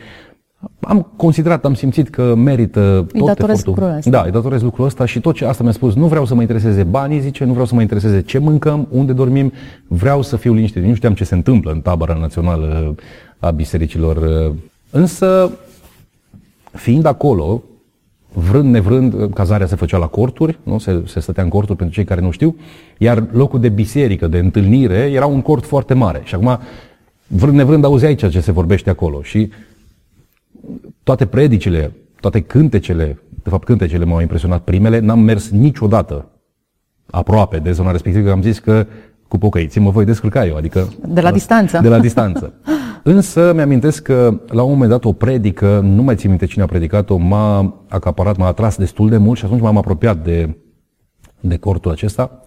am 0.80 1.12
considerat, 1.16 1.66
am 1.66 1.74
simțit 1.74 2.10
că 2.10 2.36
merită 2.36 3.08
îi 3.14 3.20
tot 3.20 3.40
efortul. 3.40 3.64
lucrul 3.66 3.96
ăsta. 3.96 4.10
Da, 4.10 4.22
îi 4.22 4.32
datorez 4.32 4.62
lucrul 4.62 4.86
ăsta 4.86 5.06
și 5.06 5.20
tot 5.20 5.36
ce 5.36 5.46
asta 5.46 5.64
mi-a 5.64 5.72
spus, 5.72 5.96
nu 5.96 6.08
vreau 6.08 6.26
să 6.26 6.36
mă 6.36 6.42
intereseze 6.42 6.84
banii, 6.84 7.20
zice, 7.20 7.44
nu 7.44 7.52
vreau 7.52 7.66
să 7.66 7.76
mă 7.76 7.82
intereseze 7.82 8.22
ce 8.22 8.38
mâncăm, 8.38 8.88
unde 8.92 9.14
dormim, 9.14 9.52
vreau 9.88 10.22
să 10.22 10.36
fiu 10.36 10.54
liniștit. 10.54 10.84
Nu 10.84 10.94
știam 10.94 11.14
ce 11.14 11.24
se 11.24 11.36
întâmplă 11.36 11.72
în 11.72 11.82
tabăra 11.82 12.14
națională 12.14 12.96
a 13.40 13.52
bisericilor. 13.52 14.52
Însă, 14.90 15.52
fiind 16.72 17.06
acolo, 17.06 17.64
vrând 18.34 18.72
nevrând, 18.72 19.34
cazarea 19.34 19.68
se 19.68 19.76
făcea 19.76 19.98
la 19.98 20.08
corturi, 20.08 20.60
nu? 20.64 20.78
Se, 20.78 21.04
se 21.06 21.20
stătea 21.20 21.44
în 21.44 21.50
corturi 21.50 21.78
pentru 21.78 21.96
cei 21.96 22.06
care 22.06 22.22
nu 22.22 22.32
știu, 22.32 22.56
iar 22.98 23.24
locul 23.32 23.60
de 23.60 23.70
biserică, 23.70 24.28
de 24.28 24.38
întâlnire, 24.38 25.12
era 25.14 25.26
un 25.26 25.42
cort 25.42 25.66
foarte 25.66 25.94
mare. 25.94 26.22
Și 26.24 26.36
acum, 26.36 26.60
vrând 27.28 27.56
nevrând, 27.56 27.84
auzeai 27.84 28.16
ceea 28.16 28.32
ce 28.32 28.40
se 28.40 28.52
vorbește 28.52 28.90
acolo. 28.90 29.22
Și 29.22 29.50
toate 31.08 31.26
predicile, 31.26 31.96
toate 32.20 32.42
cântecele, 32.42 33.20
de 33.44 33.50
fapt 33.50 33.64
cântecele 33.64 34.06
m-au 34.06 34.22
impresionat 34.22 34.62
primele, 34.62 35.00
n-am 35.00 35.20
mers 35.20 35.50
niciodată 35.50 36.26
aproape 37.10 37.58
de 37.58 37.72
zona 37.72 37.92
respectivă, 37.92 38.26
că 38.26 38.32
am 38.32 38.42
zis 38.42 38.60
că 38.60 38.86
cu 39.28 39.38
pocăiții 39.38 39.82
mă 39.82 39.90
voi 39.90 40.06
descurca 40.06 40.46
eu, 40.46 40.56
adică... 40.56 40.88
De 41.08 41.22
la 41.22 41.32
distanță. 41.32 41.80
De 41.82 41.88
la 41.88 42.00
distanță. 42.00 42.54
Însă 43.04 43.52
mi-amintesc 43.54 44.02
că 44.04 44.40
la 44.48 44.64
un 44.64 44.72
moment 44.72 44.90
dat 44.90 45.06
o 45.06 45.12
predică, 45.14 45.80
nu 45.84 46.04
mai 46.04 46.16
țin 46.16 46.30
minte 46.30 46.46
cine 46.46 46.64
a 46.64 46.68
predicat-o, 46.68 47.18
m-a 47.18 47.76
acaparat, 47.90 48.38
m-a 48.38 48.48
atras 48.48 48.78
destul 48.78 49.10
de 49.10 49.18
mult 49.18 49.38
și 49.38 49.46
atunci 49.46 49.62
m-am 49.62 49.78
apropiat 49.78 50.24
de, 50.24 50.58
de 51.40 51.58
cortul 51.58 51.92
acesta. 51.92 52.42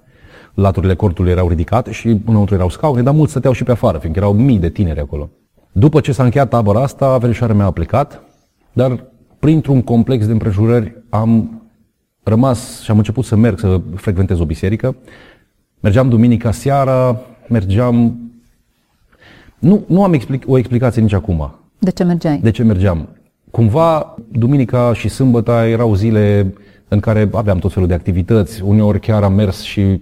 Laturile 0.54 0.94
cortului 0.94 1.30
erau 1.30 1.48
ridicate 1.48 1.90
și 1.90 2.20
înăuntru 2.26 2.54
erau 2.54 2.68
scaune, 2.68 3.02
dar 3.02 3.14
mulți 3.14 3.30
stăteau 3.30 3.52
și 3.52 3.64
pe 3.64 3.70
afară, 3.70 3.98
fiindcă 3.98 4.20
erau 4.20 4.32
mii 4.32 4.58
de 4.58 4.68
tineri 4.68 5.00
acolo. 5.00 5.30
După 5.72 6.00
ce 6.00 6.12
s-a 6.12 6.24
încheiat 6.24 6.48
tabăra 6.48 6.82
asta, 6.82 7.18
verișoarea 7.18 7.56
mea 7.56 7.66
a 7.66 7.70
plecat, 7.70 8.22
dar 8.72 9.04
printr-un 9.38 9.82
complex 9.82 10.26
de 10.26 10.32
împrejurări 10.32 11.02
am 11.08 11.62
rămas 12.22 12.80
și 12.80 12.90
am 12.90 12.96
început 12.96 13.24
să 13.24 13.36
merg, 13.36 13.58
să 13.58 13.80
frecventez 13.94 14.38
o 14.40 14.44
biserică. 14.44 14.96
Mergeam 15.80 16.08
duminica 16.08 16.50
seara, 16.50 17.20
mergeam... 17.48 18.18
Nu, 19.58 19.84
nu 19.86 20.02
am 20.02 20.12
explic, 20.12 20.44
o 20.46 20.58
explicație 20.58 21.02
nici 21.02 21.12
acum. 21.12 21.54
De 21.78 21.90
ce 21.90 22.04
mergeai? 22.04 22.38
De 22.38 22.50
ce 22.50 22.62
mergeam. 22.62 23.08
Cumva, 23.50 24.16
duminica 24.28 24.92
și 24.94 25.08
sâmbătă 25.08 25.50
erau 25.50 25.94
zile 25.94 26.54
în 26.88 27.00
care 27.00 27.28
aveam 27.32 27.58
tot 27.58 27.72
felul 27.72 27.88
de 27.88 27.94
activități. 27.94 28.62
Uneori 28.62 29.00
chiar 29.00 29.22
am 29.22 29.32
mers 29.32 29.62
și 29.62 30.00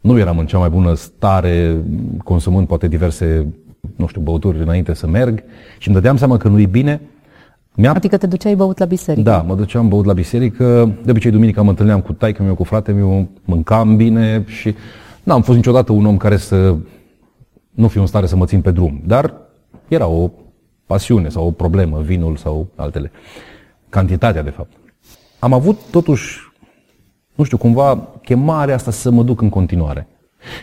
nu 0.00 0.18
eram 0.18 0.38
în 0.38 0.46
cea 0.46 0.58
mai 0.58 0.68
bună 0.68 0.94
stare, 0.94 1.76
consumând 2.24 2.66
poate 2.66 2.88
diverse 2.88 3.46
nu 3.96 4.06
știu, 4.06 4.20
băuturi 4.20 4.58
înainte 4.58 4.94
să 4.94 5.06
merg 5.06 5.42
și 5.78 5.88
îmi 5.88 5.96
dădeam 5.96 6.16
seama 6.16 6.36
că 6.36 6.48
nu-i 6.48 6.66
bine. 6.66 7.00
Mi-a... 7.74 7.92
Adică 7.92 8.16
te 8.16 8.26
duceai 8.26 8.54
băut 8.54 8.78
la 8.78 8.84
biserică? 8.84 9.30
Da, 9.30 9.42
mă 9.42 9.54
duceam 9.54 9.88
băut 9.88 10.04
la 10.04 10.12
biserică. 10.12 10.94
De 11.04 11.10
obicei, 11.10 11.30
duminica 11.30 11.62
mă 11.62 11.70
întâlneam 11.70 12.00
cu 12.00 12.12
taică 12.12 12.42
meu, 12.42 12.54
cu 12.54 12.64
frate 12.64 12.92
meu, 12.92 13.28
mâncam 13.44 13.96
bine 13.96 14.44
și 14.46 14.74
n-am 15.22 15.42
fost 15.42 15.56
niciodată 15.56 15.92
un 15.92 16.06
om 16.06 16.16
care 16.16 16.36
să 16.36 16.76
nu 17.70 17.88
fiu 17.88 18.00
în 18.00 18.06
stare 18.06 18.26
să 18.26 18.36
mă 18.36 18.46
țin 18.46 18.60
pe 18.60 18.70
drum. 18.70 19.02
Dar 19.06 19.34
era 19.88 20.06
o 20.06 20.30
pasiune 20.86 21.28
sau 21.28 21.46
o 21.46 21.50
problemă, 21.50 22.00
vinul 22.00 22.36
sau 22.36 22.68
altele. 22.76 23.10
Cantitatea, 23.88 24.42
de 24.42 24.50
fapt. 24.50 24.72
Am 25.38 25.52
avut 25.52 25.78
totuși, 25.90 26.40
nu 27.34 27.44
știu, 27.44 27.56
cumva 27.56 28.08
chemarea 28.22 28.74
asta 28.74 28.90
să 28.90 29.10
mă 29.10 29.22
duc 29.22 29.40
în 29.40 29.48
continuare. 29.48 30.06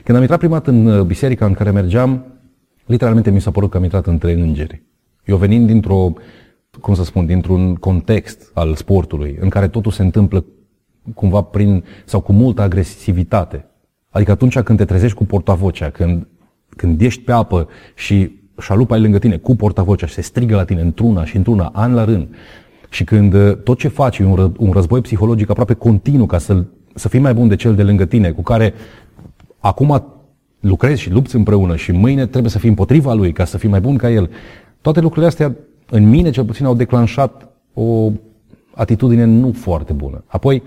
Când 0.04 0.16
am 0.18 0.22
intrat 0.22 0.40
prima 0.40 0.58
dată 0.58 0.70
în 0.70 1.08
biserica 1.08 1.46
în 1.46 1.54
care 1.54 1.72
mergeam, 1.72 2.26
literalmente 2.86 3.32
mi 3.32 3.42
s-a 3.42 3.52
părut 3.52 3.70
că 3.70 3.78
am 3.78 3.84
intrat 3.84 4.06
între 4.06 4.32
îngeri. 4.32 4.82
Eu 5.26 5.38
venind 5.38 5.68
dintr-o, 5.68 6.14
cum 6.82 6.94
să 6.94 7.04
spun, 7.04 7.26
dintr-un 7.26 7.76
context 7.76 8.52
al 8.54 8.76
sportului, 8.76 9.38
în 9.40 9.50
care 9.50 9.68
totul 9.68 9.92
se 9.92 10.02
întâmplă 10.02 10.46
cumva 11.14 11.42
prin, 11.42 11.84
sau 12.06 12.20
cu 12.20 12.32
multă 12.32 12.62
agresivitate. 12.62 13.66
Adică 14.10 14.32
atunci 14.32 14.60
când 14.60 14.78
te 14.78 14.86
trezești 14.86 15.18
cu 15.18 15.26
portavocea, 15.26 15.90
când, 15.90 16.28
când 16.70 17.02
ești 17.02 17.22
pe 17.22 17.32
apă 17.32 17.68
și 17.96 18.32
șalupa 18.60 18.96
e 18.96 19.00
lângă 19.00 19.20
tine 19.20 19.38
cu 19.38 19.56
portavocea 19.56 20.06
și 20.06 20.14
se 20.14 20.22
strigă 20.22 20.56
la 20.56 20.64
tine 20.64 20.82
într-una 20.82 21.26
și 21.26 21.36
într-una, 21.36 21.72
an 21.74 21.94
la 21.94 22.04
rând, 22.04 22.28
și 22.90 23.04
când 23.04 23.34
uh, 23.34 23.56
tot 23.64 23.78
ce 23.78 23.88
faci 23.88 24.18
e 24.18 24.26
un, 24.26 24.36
ră, 24.36 24.52
un 24.58 24.72
război 24.72 25.02
psihologic 25.02 25.50
aproape 25.50 25.74
continuu 25.74 26.26
ca 26.26 26.38
să, 26.38 26.64
să 26.96 27.10
fii 27.10 27.20
mai 27.20 27.34
bun 27.34 27.48
de 27.48 27.56
cel 27.56 27.76
de 27.76 27.84
lângă 27.84 28.06
tine, 28.06 28.32
cu 28.32 28.42
care 28.42 28.74
acum 29.60 30.04
lucrezi 30.60 31.02
și 31.02 31.12
lupți 31.12 31.36
împreună 31.36 31.76
și 31.76 31.92
mâine 31.92 32.26
trebuie 32.26 32.52
să 32.52 32.60
fii 32.60 32.70
împotriva 32.70 33.14
lui 33.14 33.32
ca 33.32 33.46
să 33.46 33.58
fii 33.58 33.70
mai 33.70 33.80
bun 33.80 33.98
ca 33.98 34.10
el. 34.10 34.30
Toate 34.82 35.00
lucrurile 35.00 35.28
astea, 35.28 35.56
în 35.90 36.10
mine 36.10 36.30
cel 36.30 36.46
puțin, 36.46 36.66
au 36.66 36.76
declanșat 36.76 37.48
o 37.74 38.12
atitudine 38.76 39.24
nu 39.24 39.52
foarte 39.52 39.94
bună. 39.94 40.24
Apoi, 40.28 40.64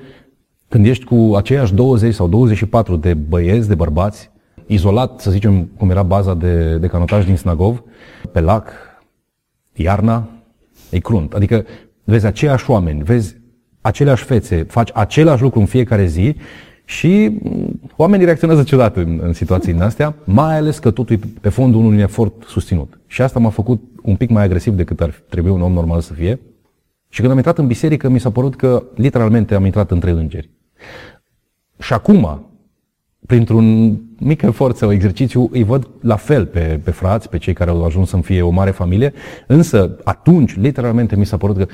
când 0.68 0.86
ești 0.86 1.04
cu 1.04 1.34
aceiași 1.36 1.74
20 1.74 2.14
sau 2.14 2.28
24 2.28 2.96
de 2.96 3.14
băieți, 3.14 3.68
de 3.68 3.74
bărbați, 3.74 4.30
izolat, 4.66 5.20
să 5.20 5.30
zicem, 5.30 5.64
cum 5.76 5.90
era 5.90 6.02
baza 6.02 6.34
de, 6.34 6.76
de 6.78 6.86
canotaj 6.86 7.24
din 7.24 7.36
Snagov, 7.36 7.82
pe 8.32 8.40
lac, 8.40 8.70
iarna, 9.72 10.28
e 10.90 10.98
crunt. 10.98 11.32
Adică 11.32 11.64
vezi 12.04 12.26
aceiași 12.26 12.70
oameni, 12.70 13.02
vezi 13.02 13.36
aceleași 13.80 14.24
fețe, 14.24 14.62
faci 14.62 14.90
același 14.94 15.42
lucru 15.42 15.60
în 15.60 15.66
fiecare 15.66 16.06
zi 16.06 16.36
și 16.84 17.38
mm, 17.42 17.80
oamenii 17.96 18.24
reacționează 18.24 18.62
ciudat 18.62 18.96
în, 18.96 19.20
în 19.22 19.32
situații 19.32 19.72
din 19.72 19.82
astea, 19.82 20.14
mai 20.24 20.56
ales 20.56 20.78
că 20.78 20.90
totul 20.90 21.16
e 21.16 21.20
pe 21.40 21.48
fondul 21.48 21.84
unui 21.84 22.00
efort 22.00 22.42
susținut. 22.46 23.00
Și 23.06 23.22
asta 23.22 23.38
m-a 23.38 23.50
făcut 23.50 23.82
un 24.02 24.16
pic 24.16 24.30
mai 24.30 24.42
agresiv 24.42 24.74
decât 24.74 25.00
ar 25.00 25.22
trebui 25.28 25.50
un 25.50 25.62
om 25.62 25.72
normal 25.72 26.00
să 26.00 26.12
fie. 26.12 26.40
Și 27.08 27.20
când 27.20 27.30
am 27.30 27.36
intrat 27.36 27.58
în 27.58 27.66
biserică, 27.66 28.08
mi 28.08 28.20
s-a 28.20 28.30
părut 28.30 28.56
că 28.56 28.84
literalmente 28.94 29.54
am 29.54 29.64
intrat 29.64 29.90
între 29.90 30.10
îngeri. 30.10 30.50
Și 31.78 31.92
acum, 31.92 32.46
printr-un 33.26 33.98
mic 34.18 34.42
efort 34.42 34.76
sau 34.76 34.92
exercițiu, 34.92 35.48
îi 35.52 35.62
văd 35.62 35.88
la 36.00 36.16
fel 36.16 36.46
pe, 36.46 36.80
pe 36.84 36.90
frați, 36.90 37.28
pe 37.28 37.38
cei 37.38 37.52
care 37.52 37.70
au 37.70 37.84
ajuns 37.84 38.08
să 38.08 38.16
fie 38.16 38.42
o 38.42 38.50
mare 38.50 38.70
familie, 38.70 39.12
însă 39.46 39.96
atunci, 40.04 40.56
literalmente, 40.56 41.16
mi 41.16 41.26
s-a 41.26 41.36
părut 41.36 41.56
că 41.56 41.66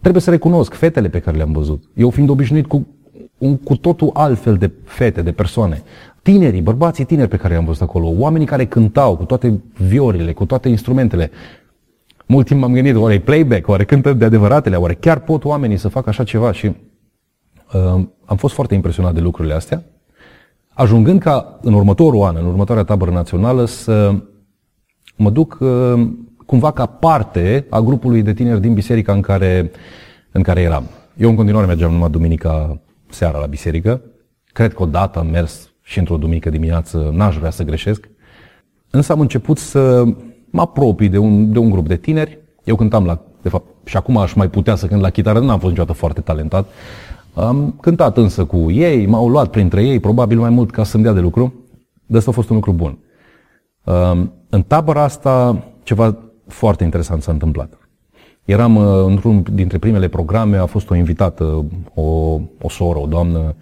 trebuie 0.00 0.22
să 0.22 0.30
recunosc 0.30 0.74
fetele 0.74 1.08
pe 1.08 1.20
care 1.20 1.36
le-am 1.36 1.52
văzut. 1.52 1.84
Eu 1.94 2.10
fiind 2.10 2.28
obișnuit 2.28 2.66
cu 2.66 2.86
un 3.38 3.56
cu 3.56 3.76
totul 3.76 4.10
altfel 4.12 4.56
de 4.56 4.70
fete, 4.84 5.22
de 5.22 5.32
persoane. 5.32 5.82
Tinerii, 6.22 6.60
bărbații 6.60 7.04
tineri 7.04 7.28
pe 7.28 7.36
care 7.36 7.54
i-am 7.54 7.64
văzut 7.64 7.82
acolo, 7.82 8.12
oamenii 8.16 8.46
care 8.46 8.66
cântau 8.66 9.16
cu 9.16 9.24
toate 9.24 9.60
viorile, 9.76 10.32
cu 10.32 10.46
toate 10.46 10.68
instrumentele. 10.68 11.30
Mult 12.26 12.46
timp 12.46 12.60
m-am 12.60 12.72
gândit, 12.72 12.96
oare 12.96 13.14
e 13.14 13.20
playback, 13.20 13.68
oare 13.68 13.84
cântă 13.84 14.12
de 14.12 14.24
adevăratele, 14.24 14.76
oare 14.76 14.94
chiar 14.94 15.18
pot 15.18 15.44
oamenii 15.44 15.76
să 15.76 15.88
facă 15.88 16.08
așa 16.08 16.24
ceva 16.24 16.52
și 16.52 16.66
uh, 16.66 18.02
am 18.24 18.36
fost 18.36 18.54
foarte 18.54 18.74
impresionat 18.74 19.14
de 19.14 19.20
lucrurile 19.20 19.54
astea, 19.54 19.82
ajungând 20.68 21.20
ca 21.20 21.58
în 21.62 21.72
următorul 21.72 22.22
an, 22.22 22.36
în 22.36 22.46
următoarea 22.46 22.84
tabără 22.84 23.10
națională, 23.10 23.64
să 23.64 24.14
mă 25.16 25.30
duc 25.30 25.58
uh, 25.60 26.08
cumva 26.46 26.70
ca 26.70 26.86
parte 26.86 27.66
a 27.70 27.80
grupului 27.80 28.22
de 28.22 28.32
tineri 28.32 28.60
din 28.60 28.74
biserica 28.74 29.12
în 29.12 29.20
care, 29.20 29.70
în 30.32 30.42
care 30.42 30.60
eram. 30.60 30.84
Eu 31.16 31.28
în 31.28 31.34
continuare 31.34 31.66
mergeam 31.66 31.92
numai 31.92 32.10
duminica 32.10 32.80
seara 33.10 33.38
la 33.38 33.46
biserică. 33.46 34.00
Cred 34.44 34.74
că 34.74 34.82
odată 34.82 35.18
am 35.18 35.26
mers 35.26 35.70
și 35.82 35.98
într-o 35.98 36.16
duminică 36.16 36.50
dimineață, 36.50 37.10
n-aș 37.12 37.36
vrea 37.36 37.50
să 37.50 37.62
greșesc. 37.62 38.08
Însă 38.90 39.12
am 39.12 39.20
început 39.20 39.58
să 39.58 40.04
mă 40.50 40.60
apropii 40.60 41.08
de 41.08 41.18
un, 41.18 41.52
de 41.52 41.58
un 41.58 41.70
grup 41.70 41.88
de 41.88 41.96
tineri. 41.96 42.38
Eu 42.64 42.76
cântam 42.76 43.04
la, 43.04 43.20
de 43.42 43.48
fapt, 43.48 43.66
și 43.84 43.96
acum 43.96 44.16
aș 44.16 44.32
mai 44.32 44.50
putea 44.50 44.74
să 44.74 44.86
cânt 44.86 45.00
la 45.00 45.10
chitară, 45.10 45.38
n-am 45.38 45.58
fost 45.58 45.70
niciodată 45.70 45.98
foarte 45.98 46.20
talentat. 46.20 46.68
Am 47.34 47.74
cântat 47.80 48.16
însă 48.16 48.44
cu 48.44 48.70
ei, 48.70 49.06
m-au 49.06 49.28
luat 49.28 49.50
printre 49.50 49.84
ei, 49.84 50.00
probabil 50.00 50.38
mai 50.38 50.50
mult 50.50 50.70
ca 50.70 50.84
să-mi 50.84 51.02
dea 51.02 51.12
de 51.12 51.20
lucru. 51.20 51.54
De 52.06 52.16
asta 52.16 52.30
a 52.30 52.34
fost 52.34 52.48
un 52.48 52.56
lucru 52.56 52.72
bun. 52.72 52.98
În 54.48 54.62
tabăra 54.66 55.02
asta 55.02 55.64
ceva 55.82 56.16
foarte 56.46 56.84
interesant 56.84 57.22
s-a 57.22 57.32
întâmplat. 57.32 57.87
Eram 58.48 58.76
uh, 58.76 59.04
într-un 59.06 59.44
dintre 59.52 59.78
primele 59.78 60.08
programe, 60.08 60.56
a 60.56 60.66
fost 60.66 60.90
o 60.90 60.94
invitată, 60.94 61.64
o, 61.94 62.02
o 62.60 62.68
soră, 62.68 62.98
o 62.98 63.06
doamnă 63.06 63.54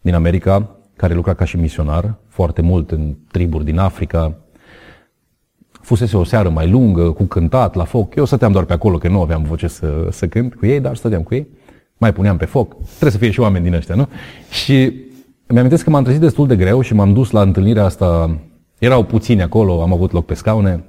din 0.00 0.14
America, 0.14 0.76
care 0.96 1.14
lucra 1.14 1.34
ca 1.34 1.44
și 1.44 1.56
misionar, 1.56 2.14
foarte 2.28 2.62
mult 2.62 2.90
în 2.90 3.14
triburi 3.30 3.64
din 3.64 3.78
Africa. 3.78 4.34
Fusese 5.70 6.16
o 6.16 6.24
seară 6.24 6.48
mai 6.48 6.70
lungă, 6.70 7.10
cu 7.10 7.24
cântat, 7.24 7.74
la 7.74 7.84
foc. 7.84 8.14
Eu 8.14 8.24
stăteam 8.24 8.52
doar 8.52 8.64
pe 8.64 8.72
acolo, 8.72 8.98
că 8.98 9.08
nu 9.08 9.20
aveam 9.20 9.42
voce 9.42 9.66
să, 9.66 10.08
să 10.10 10.26
cânt 10.26 10.54
cu 10.54 10.66
ei, 10.66 10.80
dar 10.80 10.96
stăteam 10.96 11.22
cu 11.22 11.34
ei. 11.34 11.48
Mai 11.96 12.12
puneam 12.12 12.36
pe 12.36 12.44
foc. 12.44 12.76
Trebuie 12.84 13.10
să 13.10 13.18
fie 13.18 13.30
și 13.30 13.40
oameni 13.40 13.64
din 13.64 13.74
ăștia, 13.74 13.94
nu? 13.94 14.08
Și 14.50 14.92
mi-am 15.46 15.68
că 15.68 15.90
m-am 15.90 16.02
trezit 16.02 16.20
destul 16.20 16.46
de 16.46 16.56
greu 16.56 16.80
și 16.80 16.94
m-am 16.94 17.12
dus 17.12 17.30
la 17.30 17.40
întâlnirea 17.40 17.84
asta. 17.84 18.38
Erau 18.78 19.04
puțini 19.04 19.42
acolo, 19.42 19.82
am 19.82 19.92
avut 19.92 20.12
loc 20.12 20.26
pe 20.26 20.34
scaune. 20.34 20.84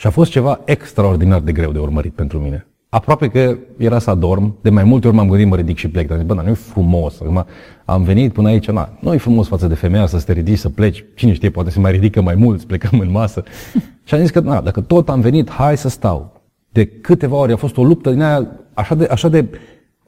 Și 0.00 0.06
a 0.06 0.10
fost 0.10 0.30
ceva 0.30 0.60
extraordinar 0.64 1.40
de 1.40 1.52
greu 1.52 1.72
de 1.72 1.78
urmărit 1.78 2.12
pentru 2.12 2.38
mine. 2.38 2.66
aproape 2.88 3.28
că 3.28 3.56
era 3.76 3.98
să 3.98 4.10
adorm, 4.10 4.56
de 4.60 4.70
mai 4.70 4.84
multe 4.84 5.06
ori 5.06 5.16
m-am 5.16 5.28
gândit, 5.28 5.46
mă 5.46 5.56
ridic 5.56 5.76
și 5.76 5.88
plec, 5.88 6.08
dar 6.08 6.16
zic, 6.16 6.26
bă, 6.26 6.34
dar 6.34 6.44
nu 6.44 6.50
e 6.50 6.54
frumos, 6.54 7.20
acum 7.20 7.46
am 7.84 8.02
venit 8.02 8.32
până 8.32 8.48
aici, 8.48 8.70
na, 8.70 8.88
nu 9.00 9.14
e 9.14 9.16
frumos 9.16 9.48
față 9.48 9.66
de 9.66 9.74
femeia 9.74 10.06
să 10.06 10.20
te 10.20 10.32
ridici, 10.32 10.58
să 10.58 10.68
pleci, 10.68 11.04
cine 11.14 11.32
știe, 11.32 11.50
poate 11.50 11.70
se 11.70 11.80
mai 11.80 11.90
ridică 11.92 12.22
mai 12.22 12.34
mult, 12.34 12.64
plecăm 12.64 12.98
în 13.00 13.10
masă. 13.10 13.42
și 14.06 14.14
am 14.14 14.20
zis 14.20 14.30
că, 14.30 14.40
na, 14.40 14.60
dacă 14.60 14.80
tot 14.80 15.08
am 15.08 15.20
venit, 15.20 15.50
hai 15.50 15.76
să 15.76 15.88
stau. 15.88 16.42
De 16.70 16.86
câteva 16.86 17.36
ori 17.36 17.52
a 17.52 17.56
fost 17.56 17.76
o 17.76 17.84
luptă 17.84 18.10
din 18.10 18.22
aia 18.22 18.48
așa 18.74 18.94
de, 18.94 19.08
așa 19.10 19.28
de 19.28 19.48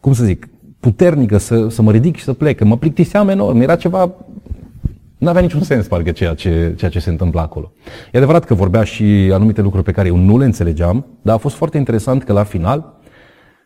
cum 0.01 0.13
să 0.13 0.25
zic, 0.25 0.49
puternică 0.81 1.39
să, 1.39 1.69
să 1.69 1.83
mă 1.83 1.91
ridic 1.91 2.17
și 2.17 2.25
să 2.25 2.33
plec, 2.33 2.57
că 2.57 2.65
mă 2.65 2.77
plictiseam 2.77 3.29
enorm, 3.29 3.61
era 3.61 3.77
ceva 3.77 4.15
nu 5.23 5.29
avea 5.29 5.43
niciun 5.43 5.63
sens, 5.63 5.87
parcă, 5.87 6.11
ceea 6.11 6.35
ce, 6.35 6.75
ceea 6.77 6.91
ce 6.91 6.99
se 6.99 7.11
întâmplă 7.11 7.41
acolo. 7.41 7.73
E 8.13 8.17
adevărat 8.17 8.45
că 8.45 8.55
vorbea 8.55 8.85
și 8.85 9.31
anumite 9.33 9.61
lucruri 9.61 9.85
pe 9.85 9.93
care 9.93 10.09
eu 10.09 10.17
nu 10.17 10.39
le 10.39 10.45
înțelegeam, 10.45 11.07
dar 11.23 11.35
a 11.35 11.39
fost 11.39 11.55
foarte 11.55 11.79
interesant 11.79 12.25
că 12.25 12.33
la 12.33 12.43
final 12.43 12.99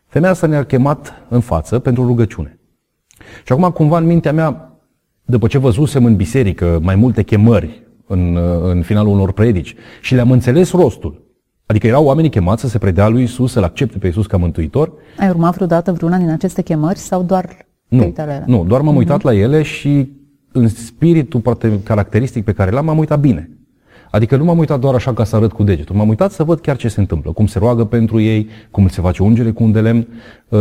femeia 0.07 0.31
asta 0.31 0.47
ne-a 0.47 0.63
chemat 0.63 1.13
în 1.29 1.39
față 1.39 1.79
pentru 1.79 2.05
rugăciune. 2.05 2.59
Și 3.45 3.51
acum, 3.51 3.69
cumva, 3.69 3.97
în 3.97 4.05
mintea 4.05 4.33
mea, 4.33 4.79
după 5.25 5.47
ce 5.47 5.57
văzusem 5.57 6.05
în 6.05 6.15
biserică 6.15 6.79
mai 6.81 6.95
multe 6.95 7.23
chemări 7.23 7.83
în, 8.07 8.37
în 8.63 8.81
finalul 8.81 9.13
unor 9.13 9.31
predici 9.31 9.75
și 10.01 10.15
le-am 10.15 10.31
înțeles 10.31 10.71
rostul, 10.71 11.25
Adică 11.65 11.87
erau 11.87 12.05
oamenii 12.05 12.29
chemați 12.29 12.61
să 12.61 12.67
se 12.67 12.77
predea 12.77 13.07
lui 13.07 13.23
Isus, 13.23 13.51
să-L 13.51 13.63
accepte 13.63 13.97
pe 13.97 14.07
Isus 14.07 14.25
ca 14.25 14.37
mântuitor. 14.37 14.93
Ai 15.19 15.29
urmat 15.29 15.53
vreodată 15.53 15.91
vreuna 15.91 16.17
din 16.17 16.29
aceste 16.29 16.61
chemări 16.61 16.97
sau 16.97 17.23
doar 17.23 17.67
nu, 17.87 18.13
nu, 18.45 18.65
doar 18.67 18.81
m-am 18.81 18.95
uitat 18.95 19.19
uh-huh. 19.19 19.23
la 19.23 19.33
ele 19.33 19.61
și 19.61 20.16
în 20.57 20.67
spiritul 20.67 21.39
poate 21.39 21.79
caracteristic 21.83 22.43
pe 22.43 22.51
care 22.51 22.71
l-am, 22.71 22.85
m-am 22.85 22.97
uitat 22.97 23.19
bine. 23.19 23.49
Adică 24.11 24.35
nu 24.35 24.43
m-am 24.43 24.57
uitat 24.57 24.79
doar 24.79 24.93
așa 24.93 25.13
ca 25.13 25.23
să 25.23 25.35
arăt 25.35 25.51
cu 25.51 25.63
degetul, 25.63 25.95
m-am 25.95 26.09
uitat 26.09 26.31
să 26.31 26.43
văd 26.43 26.59
chiar 26.59 26.75
ce 26.75 26.87
se 26.87 26.99
întâmplă, 26.99 27.31
cum 27.31 27.45
se 27.45 27.59
roagă 27.59 27.85
pentru 27.85 28.19
ei, 28.19 28.47
cum 28.71 28.87
se 28.87 29.01
face 29.01 29.23
ungere 29.23 29.51
cu 29.51 29.63
un 29.63 29.71
de 29.71 29.81
lemn 29.81 30.07
uh, 30.49 30.59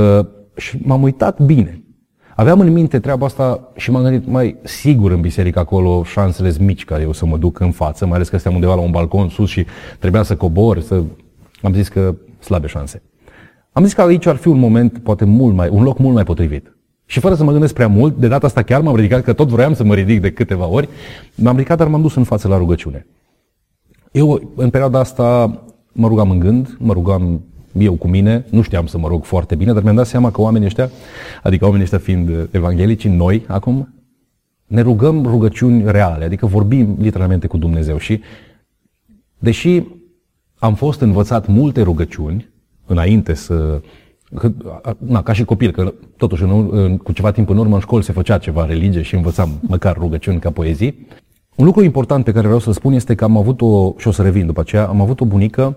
și 0.56 0.78
m-am 0.82 1.02
uitat 1.02 1.40
bine. 1.40 1.80
Aveam 2.36 2.60
în 2.60 2.72
minte 2.72 2.98
treaba 2.98 3.26
asta 3.26 3.72
și 3.76 3.90
m-am 3.90 4.02
gândit, 4.02 4.28
mai 4.28 4.56
sigur 4.62 5.10
în 5.10 5.20
biserică 5.20 5.58
acolo 5.58 6.02
șansele 6.02 6.50
sunt 6.50 6.66
mici 6.66 6.84
ca 6.84 7.00
eu 7.00 7.12
să 7.12 7.26
mă 7.26 7.36
duc 7.36 7.60
în 7.60 7.70
față, 7.70 8.06
mai 8.06 8.14
ales 8.14 8.28
că 8.28 8.36
stăteam 8.36 8.54
undeva 8.54 8.74
la 8.74 8.80
un 8.80 8.90
balcon 8.90 9.28
sus 9.28 9.48
și 9.48 9.66
trebuia 9.98 10.22
să 10.22 10.36
cobor, 10.36 10.80
să... 10.80 11.02
am 11.62 11.72
zis 11.72 11.88
că 11.88 12.14
slabe 12.40 12.66
șanse. 12.66 13.02
Am 13.72 13.84
zis 13.84 13.92
că 13.92 14.02
aici 14.02 14.26
ar 14.26 14.36
fi 14.36 14.48
un 14.48 14.58
moment, 14.58 14.98
poate 14.98 15.24
mult 15.24 15.54
mai, 15.54 15.68
un 15.68 15.82
loc 15.82 15.98
mult 15.98 16.14
mai 16.14 16.24
potrivit. 16.24 16.75
Și 17.06 17.20
fără 17.20 17.34
să 17.34 17.44
mă 17.44 17.50
gândesc 17.50 17.74
prea 17.74 17.88
mult, 17.88 18.16
de 18.16 18.28
data 18.28 18.46
asta 18.46 18.62
chiar 18.62 18.80
m-am 18.80 18.96
ridicat, 18.96 19.22
că 19.22 19.32
tot 19.32 19.48
vroiam 19.48 19.74
să 19.74 19.84
mă 19.84 19.94
ridic 19.94 20.20
de 20.20 20.32
câteva 20.32 20.66
ori, 20.66 20.88
m-am 21.34 21.56
ridicat, 21.56 21.78
dar 21.78 21.88
m-am 21.88 22.02
dus 22.02 22.14
în 22.14 22.24
față 22.24 22.48
la 22.48 22.56
rugăciune. 22.56 23.06
Eu, 24.12 24.52
în 24.56 24.70
perioada 24.70 24.98
asta, 24.98 25.60
mă 25.92 26.08
rugam 26.08 26.30
în 26.30 26.38
gând, 26.38 26.76
mă 26.78 26.92
rugam 26.92 27.40
eu 27.72 27.94
cu 27.94 28.08
mine, 28.08 28.44
nu 28.50 28.62
știam 28.62 28.86
să 28.86 28.98
mă 28.98 29.08
rog 29.08 29.24
foarte 29.24 29.54
bine, 29.54 29.72
dar 29.72 29.82
mi-am 29.82 29.94
dat 29.94 30.06
seama 30.06 30.30
că 30.30 30.40
oamenii 30.40 30.66
ăștia, 30.66 30.90
adică 31.42 31.64
oamenii 31.64 31.84
ăștia 31.84 31.98
fiind 31.98 32.48
evanghelici, 32.50 33.06
noi 33.06 33.44
acum, 33.46 33.94
ne 34.66 34.80
rugăm 34.80 35.26
rugăciuni 35.26 35.90
reale, 35.90 36.24
adică 36.24 36.46
vorbim 36.46 36.96
literalmente 37.00 37.46
cu 37.46 37.56
Dumnezeu 37.56 37.98
și 37.98 38.20
deși 39.38 39.82
am 40.58 40.74
fost 40.74 41.00
învățat 41.00 41.46
multe 41.46 41.82
rugăciuni 41.82 42.48
înainte 42.86 43.34
să 43.34 43.54
Că, 43.64 43.80
na, 44.98 45.22
ca 45.22 45.32
și 45.32 45.44
copil, 45.44 45.70
că 45.70 45.94
totuși 46.16 46.42
în, 46.42 46.68
în, 46.70 46.96
cu 46.96 47.12
ceva 47.12 47.30
timp 47.30 47.48
în 47.48 47.56
urmă 47.56 47.74
în 47.74 47.80
școală 47.80 48.04
se 48.04 48.12
făcea 48.12 48.38
ceva 48.38 48.66
religie 48.66 49.02
și 49.02 49.14
învățam 49.14 49.50
măcar 49.60 49.96
rugăciuni 49.96 50.38
ca 50.38 50.50
poezii. 50.50 51.06
Un 51.56 51.64
lucru 51.64 51.84
important 51.84 52.24
pe 52.24 52.32
care 52.32 52.44
vreau 52.44 52.60
să-l 52.60 52.72
spun 52.72 52.92
este 52.92 53.14
că 53.14 53.24
am 53.24 53.36
avut 53.36 53.60
o, 53.60 53.94
și 53.96 54.08
o 54.08 54.10
să 54.10 54.22
revin 54.22 54.46
după 54.46 54.60
aceea, 54.60 54.86
am 54.86 55.00
avut 55.00 55.20
o 55.20 55.24
bunică 55.24 55.76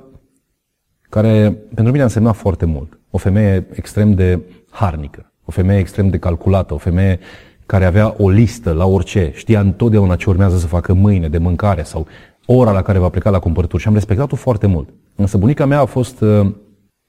care 1.10 1.58
pentru 1.74 1.92
mine 1.92 2.02
a 2.02 2.06
însemnat 2.06 2.36
foarte 2.36 2.66
mult. 2.66 3.00
O 3.10 3.18
femeie 3.18 3.68
extrem 3.72 4.14
de 4.14 4.40
harnică, 4.70 5.32
o 5.46 5.52
femeie 5.52 5.80
extrem 5.80 6.10
de 6.10 6.18
calculată, 6.18 6.74
o 6.74 6.78
femeie 6.78 7.20
care 7.66 7.86
avea 7.86 8.16
o 8.18 8.30
listă 8.30 8.72
la 8.72 8.86
orice, 8.86 9.32
știa 9.36 9.60
întotdeauna 9.60 10.16
ce 10.16 10.30
urmează 10.30 10.58
să 10.58 10.68
facă 10.68 10.94
mâine 10.94 11.28
de 11.28 11.38
mâncare 11.38 11.84
sau 11.84 12.08
ora 12.46 12.72
la 12.72 12.82
care 12.82 13.00
va 13.00 13.10
pleca 13.10 13.30
la 13.30 13.40
cumpărături 13.40 13.82
și 13.82 13.88
am 13.88 13.94
respectat-o 13.94 14.36
foarte 14.36 14.68
mult. 14.68 14.90
Însă 15.16 15.38
bunica 15.38 15.66
mea 15.66 15.80
a 15.80 15.86
fost 15.86 16.22
uh, 16.22 16.52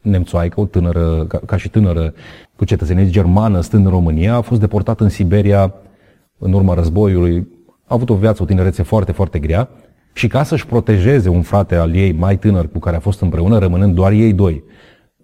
nemțoaică, 0.00 0.60
o 0.60 0.66
tânără, 0.66 1.24
ca, 1.28 1.40
ca 1.46 1.56
și 1.56 1.68
tânără 1.68 2.14
cu 2.56 2.64
cetățenie 2.64 3.10
germană, 3.10 3.60
stând 3.60 3.84
în 3.84 3.90
România, 3.90 4.34
a 4.34 4.40
fost 4.40 4.60
deportată 4.60 5.02
în 5.02 5.08
Siberia 5.08 5.74
în 6.38 6.52
urma 6.52 6.74
războiului, 6.74 7.48
a 7.66 7.94
avut 7.94 8.10
o 8.10 8.14
viață, 8.14 8.42
o 8.42 8.46
tinerețe 8.46 8.82
foarte, 8.82 9.12
foarte 9.12 9.38
grea 9.38 9.68
și 10.12 10.26
ca 10.26 10.42
să-și 10.42 10.66
protejeze 10.66 11.28
un 11.28 11.42
frate 11.42 11.74
al 11.74 11.94
ei 11.94 12.12
mai 12.12 12.38
tânăr 12.38 12.68
cu 12.68 12.78
care 12.78 12.96
a 12.96 13.00
fost 13.00 13.20
împreună, 13.20 13.58
rămânând 13.58 13.94
doar 13.94 14.12
ei 14.12 14.32
doi 14.32 14.64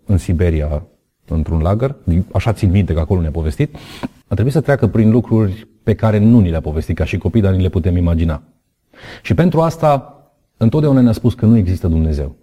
în 0.06 0.16
Siberia, 0.16 0.86
într-un 1.28 1.60
lagăr, 1.60 1.96
așa 2.32 2.52
țin 2.52 2.70
minte 2.70 2.92
că 2.92 3.00
acolo 3.00 3.20
ne-a 3.20 3.30
povestit, 3.30 3.74
a 4.26 4.34
trebuit 4.34 4.54
să 4.54 4.60
treacă 4.60 4.86
prin 4.86 5.10
lucruri 5.10 5.68
pe 5.82 5.94
care 5.94 6.18
nu 6.18 6.40
ni 6.40 6.50
le-a 6.50 6.60
povestit 6.60 6.96
ca 6.96 7.04
și 7.04 7.18
copii, 7.18 7.40
dar 7.40 7.54
ni 7.54 7.62
le 7.62 7.68
putem 7.68 7.96
imagina. 7.96 8.42
Și 9.22 9.34
pentru 9.34 9.60
asta, 9.60 10.20
întotdeauna 10.56 11.00
ne-a 11.00 11.12
spus 11.12 11.34
că 11.34 11.46
nu 11.46 11.56
există 11.56 11.88
Dumnezeu. 11.88 12.36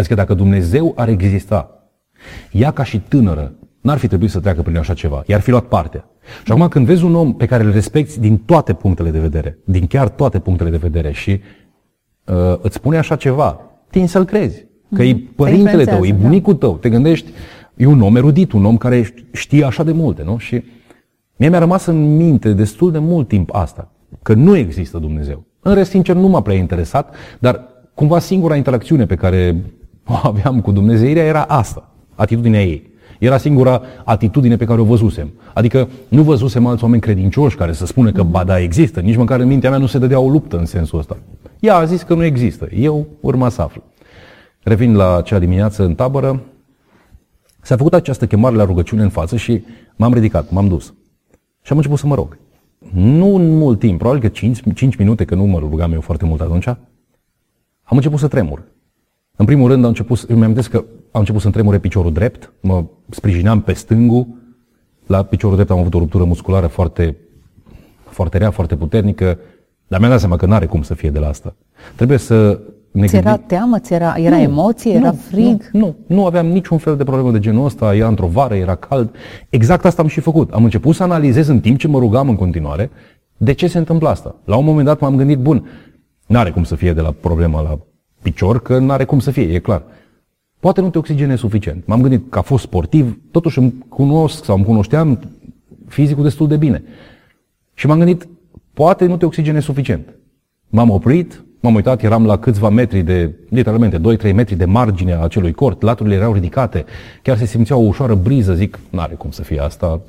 Adică 0.00 0.14
dacă 0.14 0.34
Dumnezeu 0.34 0.92
ar 0.96 1.08
exista, 1.08 1.70
ea 2.52 2.70
ca 2.70 2.84
și 2.84 3.00
tânără 3.00 3.52
n-ar 3.80 3.98
fi 3.98 4.08
trebuit 4.08 4.30
să 4.30 4.40
treacă 4.40 4.62
prin 4.62 4.76
așa 4.76 4.94
ceva, 4.94 5.22
i-ar 5.26 5.40
fi 5.40 5.50
luat 5.50 5.64
partea. 5.64 6.04
Și 6.44 6.52
acum 6.52 6.68
când 6.68 6.86
vezi 6.86 7.04
un 7.04 7.14
om 7.14 7.34
pe 7.34 7.46
care 7.46 7.64
îl 7.64 7.72
respecti 7.72 8.20
din 8.20 8.36
toate 8.36 8.72
punctele 8.72 9.10
de 9.10 9.18
vedere, 9.18 9.58
din 9.64 9.86
chiar 9.86 10.08
toate 10.08 10.38
punctele 10.38 10.70
de 10.70 10.76
vedere 10.76 11.12
și 11.12 11.40
uh, 12.24 12.58
îți 12.60 12.74
spune 12.74 12.98
așa 12.98 13.16
ceva, 13.16 13.60
tin 13.90 14.06
să-l 14.06 14.24
crezi. 14.24 14.66
Că 14.94 15.02
mm-hmm. 15.02 15.06
e 15.06 15.16
părintele 15.36 15.84
tău, 15.84 16.04
e 16.04 16.12
da. 16.12 16.16
bunicul 16.16 16.54
tău, 16.54 16.76
te 16.76 16.88
gândești, 16.88 17.30
e 17.76 17.86
un 17.86 18.00
om 18.00 18.16
erudit, 18.16 18.52
un 18.52 18.64
om 18.64 18.76
care 18.76 19.14
știe 19.32 19.64
așa 19.64 19.82
de 19.82 19.92
multe, 19.92 20.22
nu? 20.22 20.38
Și 20.38 20.64
mie 21.36 21.48
mi-a 21.48 21.58
rămas 21.58 21.86
în 21.86 22.16
minte 22.16 22.52
destul 22.52 22.92
de 22.92 22.98
mult 22.98 23.28
timp 23.28 23.54
asta, 23.54 23.92
că 24.22 24.34
nu 24.34 24.56
există 24.56 24.98
Dumnezeu. 24.98 25.44
În 25.60 25.74
rest, 25.74 25.90
sincer, 25.90 26.16
nu 26.16 26.28
m-a 26.28 26.42
prea 26.42 26.56
interesat, 26.56 27.14
dar 27.38 27.68
cumva 27.94 28.18
singura 28.18 28.56
interacțiune 28.56 29.06
pe 29.06 29.14
care 29.14 29.56
o 30.06 30.14
aveam 30.22 30.60
cu 30.60 30.72
Dumnezeirea 30.72 31.24
era 31.24 31.42
asta, 31.42 31.92
atitudinea 32.14 32.62
ei. 32.62 32.88
Era 33.18 33.38
singura 33.38 33.82
atitudine 34.04 34.56
pe 34.56 34.64
care 34.64 34.80
o 34.80 34.84
văzusem. 34.84 35.32
Adică 35.54 35.88
nu 36.08 36.22
văzusem 36.22 36.66
alți 36.66 36.82
oameni 36.82 37.02
credincioși 37.02 37.56
care 37.56 37.72
să 37.72 37.86
spună 37.86 38.12
că 38.12 38.22
ba 38.22 38.44
da, 38.44 38.60
există. 38.60 39.00
Nici 39.00 39.16
măcar 39.16 39.40
în 39.40 39.46
mintea 39.46 39.70
mea 39.70 39.78
nu 39.78 39.86
se 39.86 39.98
dădea 39.98 40.18
o 40.18 40.28
luptă 40.28 40.58
în 40.58 40.66
sensul 40.66 40.98
ăsta. 40.98 41.16
Ea 41.60 41.76
a 41.76 41.84
zis 41.84 42.02
că 42.02 42.14
nu 42.14 42.24
există. 42.24 42.68
Eu 42.74 43.06
urma 43.20 43.48
să 43.48 43.62
aflu. 43.62 43.82
Revin 44.62 44.96
la 44.96 45.16
acea 45.16 45.38
dimineață 45.38 45.84
în 45.84 45.94
tabără. 45.94 46.42
S-a 47.62 47.76
făcut 47.76 47.94
această 47.94 48.26
chemare 48.26 48.56
la 48.56 48.64
rugăciune 48.64 49.02
în 49.02 49.08
față 49.08 49.36
și 49.36 49.64
m-am 49.96 50.12
ridicat, 50.12 50.50
m-am 50.50 50.68
dus. 50.68 50.94
Și 51.62 51.72
am 51.72 51.76
început 51.76 51.98
să 51.98 52.06
mă 52.06 52.14
rog. 52.14 52.38
Nu 52.92 53.34
în 53.34 53.56
mult 53.56 53.78
timp, 53.78 53.98
probabil 53.98 54.20
că 54.20 54.28
5, 54.28 54.60
5 54.74 54.96
minute, 54.96 55.24
că 55.24 55.34
nu 55.34 55.44
mă 55.44 55.58
rugam 55.58 55.92
eu 55.92 56.00
foarte 56.00 56.24
mult 56.24 56.40
atunci, 56.40 56.66
am 56.66 57.96
început 57.96 58.18
să 58.18 58.28
tremur. 58.28 58.62
În 59.40 59.46
primul 59.46 59.68
rând, 59.68 59.82
am 59.82 59.88
început, 59.88 60.24
îmi 60.28 60.42
amintesc 60.42 60.70
că 60.70 60.76
am 61.10 61.20
început 61.20 61.40
să-mi 61.40 61.52
tremure 61.52 61.78
piciorul 61.78 62.12
drept, 62.12 62.52
mă 62.60 62.84
sprijineam 63.08 63.60
pe 63.60 63.72
stângul, 63.72 64.26
la 65.06 65.22
piciorul 65.22 65.56
drept 65.56 65.70
am 65.70 65.78
avut 65.78 65.94
o 65.94 65.98
ruptură 65.98 66.24
musculară 66.24 66.66
foarte, 66.66 67.16
foarte 68.04 68.38
rea, 68.38 68.50
foarte 68.50 68.76
puternică, 68.76 69.38
dar 69.88 69.98
mi-am 69.98 70.10
dat 70.10 70.20
seama 70.20 70.36
că 70.36 70.46
nu 70.46 70.54
are 70.54 70.66
cum 70.66 70.82
să 70.82 70.94
fie 70.94 71.10
de 71.10 71.18
la 71.18 71.28
asta. 71.28 71.54
Trebuie 71.96 72.18
să 72.18 72.60
ne 72.90 73.06
ți 73.06 73.16
era 73.16 73.36
teamă, 73.36 73.78
ți 73.78 73.92
era, 73.92 74.14
era 74.16 74.36
nu, 74.36 74.42
emoție, 74.42 74.92
nu, 74.92 74.98
era 74.98 75.12
frig? 75.12 75.68
Nu, 75.72 75.80
nu, 75.80 75.96
nu 76.06 76.26
aveam 76.26 76.46
niciun 76.46 76.78
fel 76.78 76.96
de 76.96 77.04
problemă 77.04 77.30
de 77.30 77.38
genul 77.38 77.64
ăsta, 77.64 77.94
era 77.94 78.08
într-o 78.08 78.26
vară, 78.26 78.54
era 78.54 78.74
cald. 78.74 79.14
Exact 79.48 79.84
asta 79.84 80.02
am 80.02 80.08
și 80.08 80.20
făcut. 80.20 80.52
Am 80.52 80.64
început 80.64 80.94
să 80.94 81.02
analizez 81.02 81.48
în 81.48 81.60
timp 81.60 81.78
ce 81.78 81.88
mă 81.88 81.98
rugam 81.98 82.28
în 82.28 82.36
continuare 82.36 82.90
de 83.36 83.52
ce 83.52 83.66
se 83.66 83.78
întâmplă 83.78 84.08
asta. 84.08 84.34
La 84.44 84.56
un 84.56 84.64
moment 84.64 84.86
dat 84.86 85.00
m-am 85.00 85.16
gândit, 85.16 85.38
bun, 85.38 85.66
n-are 86.26 86.50
cum 86.50 86.64
să 86.64 86.74
fie 86.74 86.92
de 86.92 87.00
la 87.00 87.14
problema 87.20 87.60
la 87.60 87.78
picior, 88.22 88.62
că 88.62 88.78
nu 88.78 88.92
are 88.92 89.04
cum 89.04 89.18
să 89.18 89.30
fie, 89.30 89.54
e 89.54 89.58
clar. 89.58 89.82
Poate 90.60 90.80
nu 90.80 90.90
te 90.90 90.98
oxigene 90.98 91.36
suficient. 91.36 91.86
M-am 91.86 92.00
gândit 92.00 92.30
că 92.30 92.38
a 92.38 92.42
fost 92.42 92.62
sportiv, 92.62 93.18
totuși 93.30 93.58
îmi 93.58 93.74
cunosc 93.88 94.44
sau 94.44 94.56
îmi 94.56 94.64
cunoșteam 94.64 95.18
fizicul 95.88 96.22
destul 96.22 96.48
de 96.48 96.56
bine. 96.56 96.82
Și 97.74 97.86
m-am 97.86 97.98
gândit, 97.98 98.28
poate 98.72 99.06
nu 99.06 99.16
te 99.16 99.24
oxigene 99.24 99.60
suficient. 99.60 100.14
M-am 100.68 100.90
oprit, 100.90 101.44
m-am 101.60 101.74
uitat, 101.74 102.02
eram 102.02 102.26
la 102.26 102.38
câțiva 102.38 102.68
metri 102.68 103.02
de, 103.02 103.34
literalmente, 103.48 104.00
2-3 104.30 104.34
metri 104.34 104.56
de 104.56 104.64
margine 104.64 105.12
a 105.12 105.22
acelui 105.22 105.52
cort, 105.52 105.82
laturile 105.82 106.14
erau 106.14 106.32
ridicate, 106.32 106.84
chiar 107.22 107.36
se 107.36 107.44
simțea 107.44 107.76
o 107.76 107.80
ușoară 107.80 108.14
briză, 108.14 108.54
zic, 108.54 108.78
n-are 108.90 109.14
cum 109.14 109.30
să 109.30 109.42
fie 109.42 109.60
asta, 109.60 110.00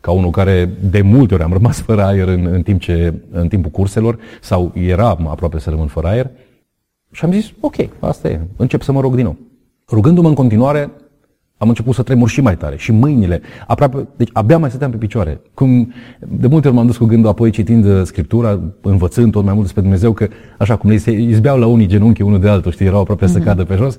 ca 0.00 0.10
unul 0.10 0.30
care 0.30 0.70
de 0.80 1.00
multe 1.00 1.34
ori 1.34 1.42
am 1.42 1.52
rămas 1.58 1.80
fără 1.80 2.04
aer 2.04 2.28
în, 2.28 2.46
în, 2.46 2.62
timp 2.62 2.80
ce, 2.80 3.14
în 3.30 3.48
timpul 3.48 3.70
curselor, 3.70 4.18
sau 4.40 4.72
eram 4.74 5.26
aproape 5.26 5.58
să 5.58 5.70
rămân 5.70 5.86
fără 5.86 6.06
aer, 6.06 6.30
și 7.14 7.24
am 7.24 7.32
zis, 7.32 7.52
ok, 7.60 7.74
asta 7.98 8.28
e, 8.28 8.40
încep 8.56 8.82
să 8.82 8.92
mă 8.92 9.00
rog 9.00 9.14
din 9.14 9.24
nou. 9.24 9.36
Rugându-mă 9.88 10.28
în 10.28 10.34
continuare, 10.34 10.90
am 11.56 11.68
început 11.68 11.94
să 11.94 12.02
tremur 12.02 12.28
și 12.28 12.40
mai 12.40 12.56
tare, 12.56 12.76
și 12.76 12.92
mâinile, 12.92 13.40
aproape, 13.66 14.08
deci 14.16 14.30
abia 14.32 14.58
mai 14.58 14.68
stăteam 14.68 14.90
pe 14.90 14.96
picioare. 14.96 15.40
Cum 15.54 15.92
de 16.18 16.46
multe 16.46 16.66
ori 16.68 16.76
m-am 16.76 16.86
dus 16.86 16.96
cu 16.96 17.04
gândul 17.04 17.30
apoi 17.30 17.50
citind 17.50 17.84
uh, 17.84 18.02
Scriptura, 18.04 18.60
învățând 18.80 19.32
tot 19.32 19.44
mai 19.44 19.52
mult 19.52 19.64
despre 19.64 19.82
Dumnezeu, 19.82 20.12
că 20.12 20.28
așa 20.58 20.76
cum 20.76 20.90
le 20.90 20.96
se 20.96 21.10
izbeau 21.10 21.58
la 21.58 21.66
unii 21.66 21.86
genunchi 21.86 22.22
unul 22.22 22.40
de 22.40 22.48
altul, 22.48 22.72
știi, 22.72 22.86
erau 22.86 23.00
aproape 23.00 23.24
mm-hmm. 23.24 23.32
să 23.32 23.38
mhm. 23.38 23.46
cadă 23.46 23.64
pe 23.64 23.74
jos. 23.74 23.98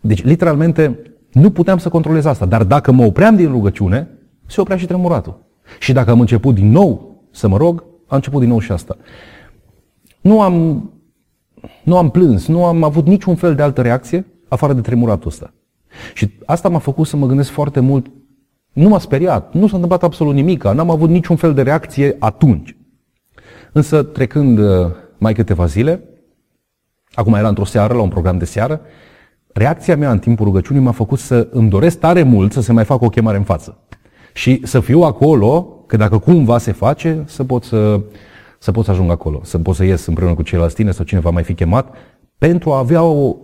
Deci, 0.00 0.24
literalmente, 0.24 0.98
Nu 1.32 1.50
puteam 1.50 1.78
să 1.78 1.88
controlez 1.88 2.24
asta, 2.24 2.46
dar 2.46 2.64
dacă 2.64 2.92
mă 2.92 3.04
opream 3.04 3.36
din 3.36 3.50
rugăciune, 3.50 4.08
se 4.46 4.60
oprea 4.60 4.76
și 4.76 4.86
tremuratul. 4.86 5.38
Și 5.78 5.92
dacă 5.92 6.10
am 6.10 6.20
început 6.20 6.54
din 6.54 6.70
nou 6.70 7.20
să 7.30 7.48
mă 7.48 7.56
rog, 7.56 7.80
am 7.80 8.16
început 8.16 8.40
din 8.40 8.48
nou 8.48 8.58
și 8.58 8.72
asta. 8.72 8.96
Nu 10.20 10.40
am, 10.40 10.84
nu 11.82 11.96
am 11.96 12.10
plâns, 12.10 12.46
nu 12.46 12.64
am 12.64 12.82
avut 12.82 13.06
niciun 13.06 13.34
fel 13.34 13.54
de 13.54 13.62
altă 13.62 13.82
reacție 13.82 14.26
afară 14.48 14.72
de 14.72 14.80
tremuratul 14.80 15.28
ăsta. 15.28 15.52
Și 16.14 16.30
asta 16.46 16.68
m-a 16.68 16.78
făcut 16.78 17.06
să 17.06 17.16
mă 17.16 17.26
gândesc 17.26 17.50
foarte 17.50 17.80
mult. 17.80 18.06
Nu 18.72 18.88
m-a 18.88 18.98
speriat, 18.98 19.54
nu 19.54 19.66
s-a 19.66 19.74
întâmplat 19.74 20.02
absolut 20.02 20.34
nimic, 20.34 20.64
n-am 20.64 20.90
avut 20.90 21.08
niciun 21.08 21.36
fel 21.36 21.54
de 21.54 21.62
reacție 21.62 22.16
atunci. 22.18 22.76
Însă, 23.72 24.02
trecând 24.02 24.58
uh, 24.58 24.90
mai 25.18 25.34
câteva 25.34 25.66
zile, 25.66 26.02
acum 27.12 27.34
era 27.34 27.48
într-o 27.48 27.64
seară, 27.64 27.94
la 27.94 28.02
un 28.02 28.08
program 28.08 28.38
de 28.38 28.44
seară, 28.44 28.80
reacția 29.52 29.96
mea 29.96 30.10
în 30.10 30.18
timpul 30.18 30.44
rugăciunii 30.44 30.82
m-a 30.82 30.92
făcut 30.92 31.18
să 31.18 31.48
îmi 31.50 31.68
doresc 31.68 31.98
tare 31.98 32.22
mult 32.22 32.52
să 32.52 32.60
se 32.60 32.72
mai 32.72 32.84
facă 32.84 33.04
o 33.04 33.08
chemare 33.08 33.36
în 33.36 33.42
față. 33.42 33.78
Și 34.34 34.60
să 34.64 34.80
fiu 34.80 35.00
acolo, 35.00 35.62
că 35.86 35.96
dacă 35.96 36.18
cumva 36.18 36.58
se 36.58 36.72
face, 36.72 37.22
să 37.26 37.44
pot 37.44 37.64
să, 37.64 38.00
să 38.58 38.72
pot 38.72 38.84
să 38.84 38.90
ajung 38.90 39.10
acolo, 39.10 39.40
să 39.42 39.58
pot 39.58 39.74
să 39.74 39.84
ies 39.84 40.06
împreună 40.06 40.34
cu 40.34 40.42
ceilalți 40.42 40.74
tine 40.74 40.90
sau 40.90 41.04
cine 41.04 41.20
va 41.20 41.30
mai 41.30 41.42
fi 41.42 41.54
chemat, 41.54 41.94
pentru 42.38 42.72
a 42.72 42.78
avea 42.78 43.02
o, 43.02 43.36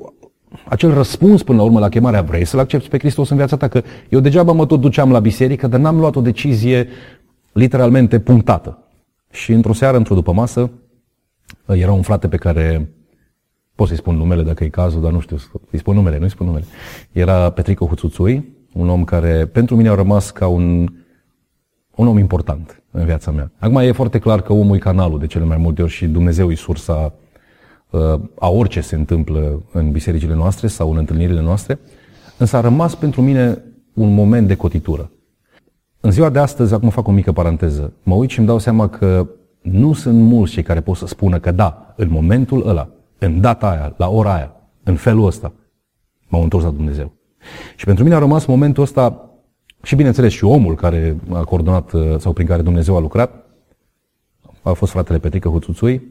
acel 0.68 0.94
răspuns 0.94 1.42
până 1.42 1.58
la 1.58 1.64
urmă 1.64 1.78
la 1.78 1.88
chemarea 1.88 2.22
vrei 2.22 2.44
să-L 2.44 2.58
accepti 2.58 2.88
pe 2.88 2.98
Hristos 2.98 3.28
în 3.28 3.36
viața 3.36 3.56
ta, 3.56 3.68
că 3.68 3.82
eu 4.08 4.20
degeaba 4.20 4.52
mă 4.52 4.66
tot 4.66 4.80
duceam 4.80 5.10
la 5.10 5.20
biserică, 5.20 5.66
dar 5.66 5.80
n-am 5.80 5.98
luat 5.98 6.16
o 6.16 6.20
decizie 6.20 6.88
literalmente 7.52 8.20
punctată. 8.20 8.78
Și 9.30 9.52
într-o 9.52 9.72
seară, 9.72 9.96
într-o 9.96 10.14
după 10.14 10.32
masă, 10.32 10.70
era 11.66 11.92
un 11.92 12.02
frate 12.02 12.28
pe 12.28 12.36
care 12.36 12.92
pot 13.74 13.88
să-i 13.88 13.96
spun 13.96 14.16
numele 14.16 14.42
dacă 14.42 14.64
e 14.64 14.68
cazul, 14.68 15.00
dar 15.02 15.12
nu 15.12 15.20
știu, 15.20 15.36
îi 15.70 15.78
spun 15.78 15.94
numele, 15.94 16.18
nu-i 16.18 16.30
spun 16.30 16.46
numele. 16.46 16.64
Era 17.12 17.50
Petrico 17.50 17.86
Huțuțui, 17.86 18.48
un 18.72 18.88
om 18.88 19.04
care 19.04 19.46
pentru 19.46 19.76
mine 19.76 19.88
a 19.88 19.94
rămas 19.94 20.30
ca 20.30 20.46
un, 20.46 20.88
un 21.94 22.06
om 22.06 22.18
important 22.18 22.82
în 22.90 23.04
viața 23.04 23.30
mea. 23.30 23.50
Acum 23.58 23.76
e 23.76 23.92
foarte 23.92 24.18
clar 24.18 24.42
că 24.42 24.52
omul 24.52 24.76
e 24.76 24.78
canalul 24.78 25.18
de 25.18 25.26
cele 25.26 25.44
mai 25.44 25.56
multe 25.56 25.82
ori 25.82 25.90
și 25.90 26.06
Dumnezeu 26.06 26.50
e 26.50 26.54
sursa 26.54 27.12
uh, 27.90 28.00
a 28.38 28.48
orice 28.48 28.80
se 28.80 28.94
întâmplă 28.94 29.62
în 29.72 29.90
bisericile 29.90 30.34
noastre 30.34 30.66
sau 30.66 30.90
în 30.90 30.96
întâlnirile 30.96 31.40
noastre, 31.40 31.78
însă 32.38 32.56
a 32.56 32.60
rămas 32.60 32.94
pentru 32.94 33.22
mine 33.22 33.62
un 33.92 34.14
moment 34.14 34.48
de 34.48 34.54
cotitură. 34.54 35.10
În 36.00 36.10
ziua 36.10 36.30
de 36.30 36.38
astăzi, 36.38 36.74
acum 36.74 36.88
fac 36.88 37.08
o 37.08 37.12
mică 37.12 37.32
paranteză, 37.32 37.92
mă 38.02 38.14
uit 38.14 38.30
și 38.30 38.38
îmi 38.38 38.46
dau 38.46 38.58
seama 38.58 38.88
că 38.88 39.26
nu 39.60 39.92
sunt 39.92 40.18
mulți 40.18 40.52
cei 40.52 40.62
care 40.62 40.80
pot 40.80 40.96
să 40.96 41.06
spună 41.06 41.38
că 41.38 41.50
da, 41.50 41.94
în 41.96 42.08
momentul 42.10 42.68
ăla, 42.68 42.88
în 43.18 43.40
data 43.40 43.70
aia, 43.70 43.94
la 43.96 44.08
ora 44.08 44.34
aia, 44.34 44.52
în 44.82 44.94
felul 44.94 45.26
ăsta, 45.26 45.52
m-au 46.28 46.42
întors 46.42 46.64
la 46.64 46.70
Dumnezeu. 46.70 47.12
Și 47.76 47.84
pentru 47.84 48.04
mine 48.04 48.16
a 48.16 48.18
rămas 48.18 48.44
momentul 48.44 48.82
ăsta 48.82 49.31
și 49.82 49.94
bineînțeles 49.94 50.32
și 50.32 50.44
omul 50.44 50.74
care 50.74 51.16
a 51.32 51.44
coordonat 51.44 51.92
uh, 51.92 52.02
sau 52.18 52.32
prin 52.32 52.46
care 52.46 52.62
Dumnezeu 52.62 52.96
a 52.96 53.00
lucrat, 53.00 53.46
a 54.62 54.72
fost 54.72 54.92
fratele 54.92 55.18
Petrică 55.18 55.48
Huțuțui, 55.48 56.02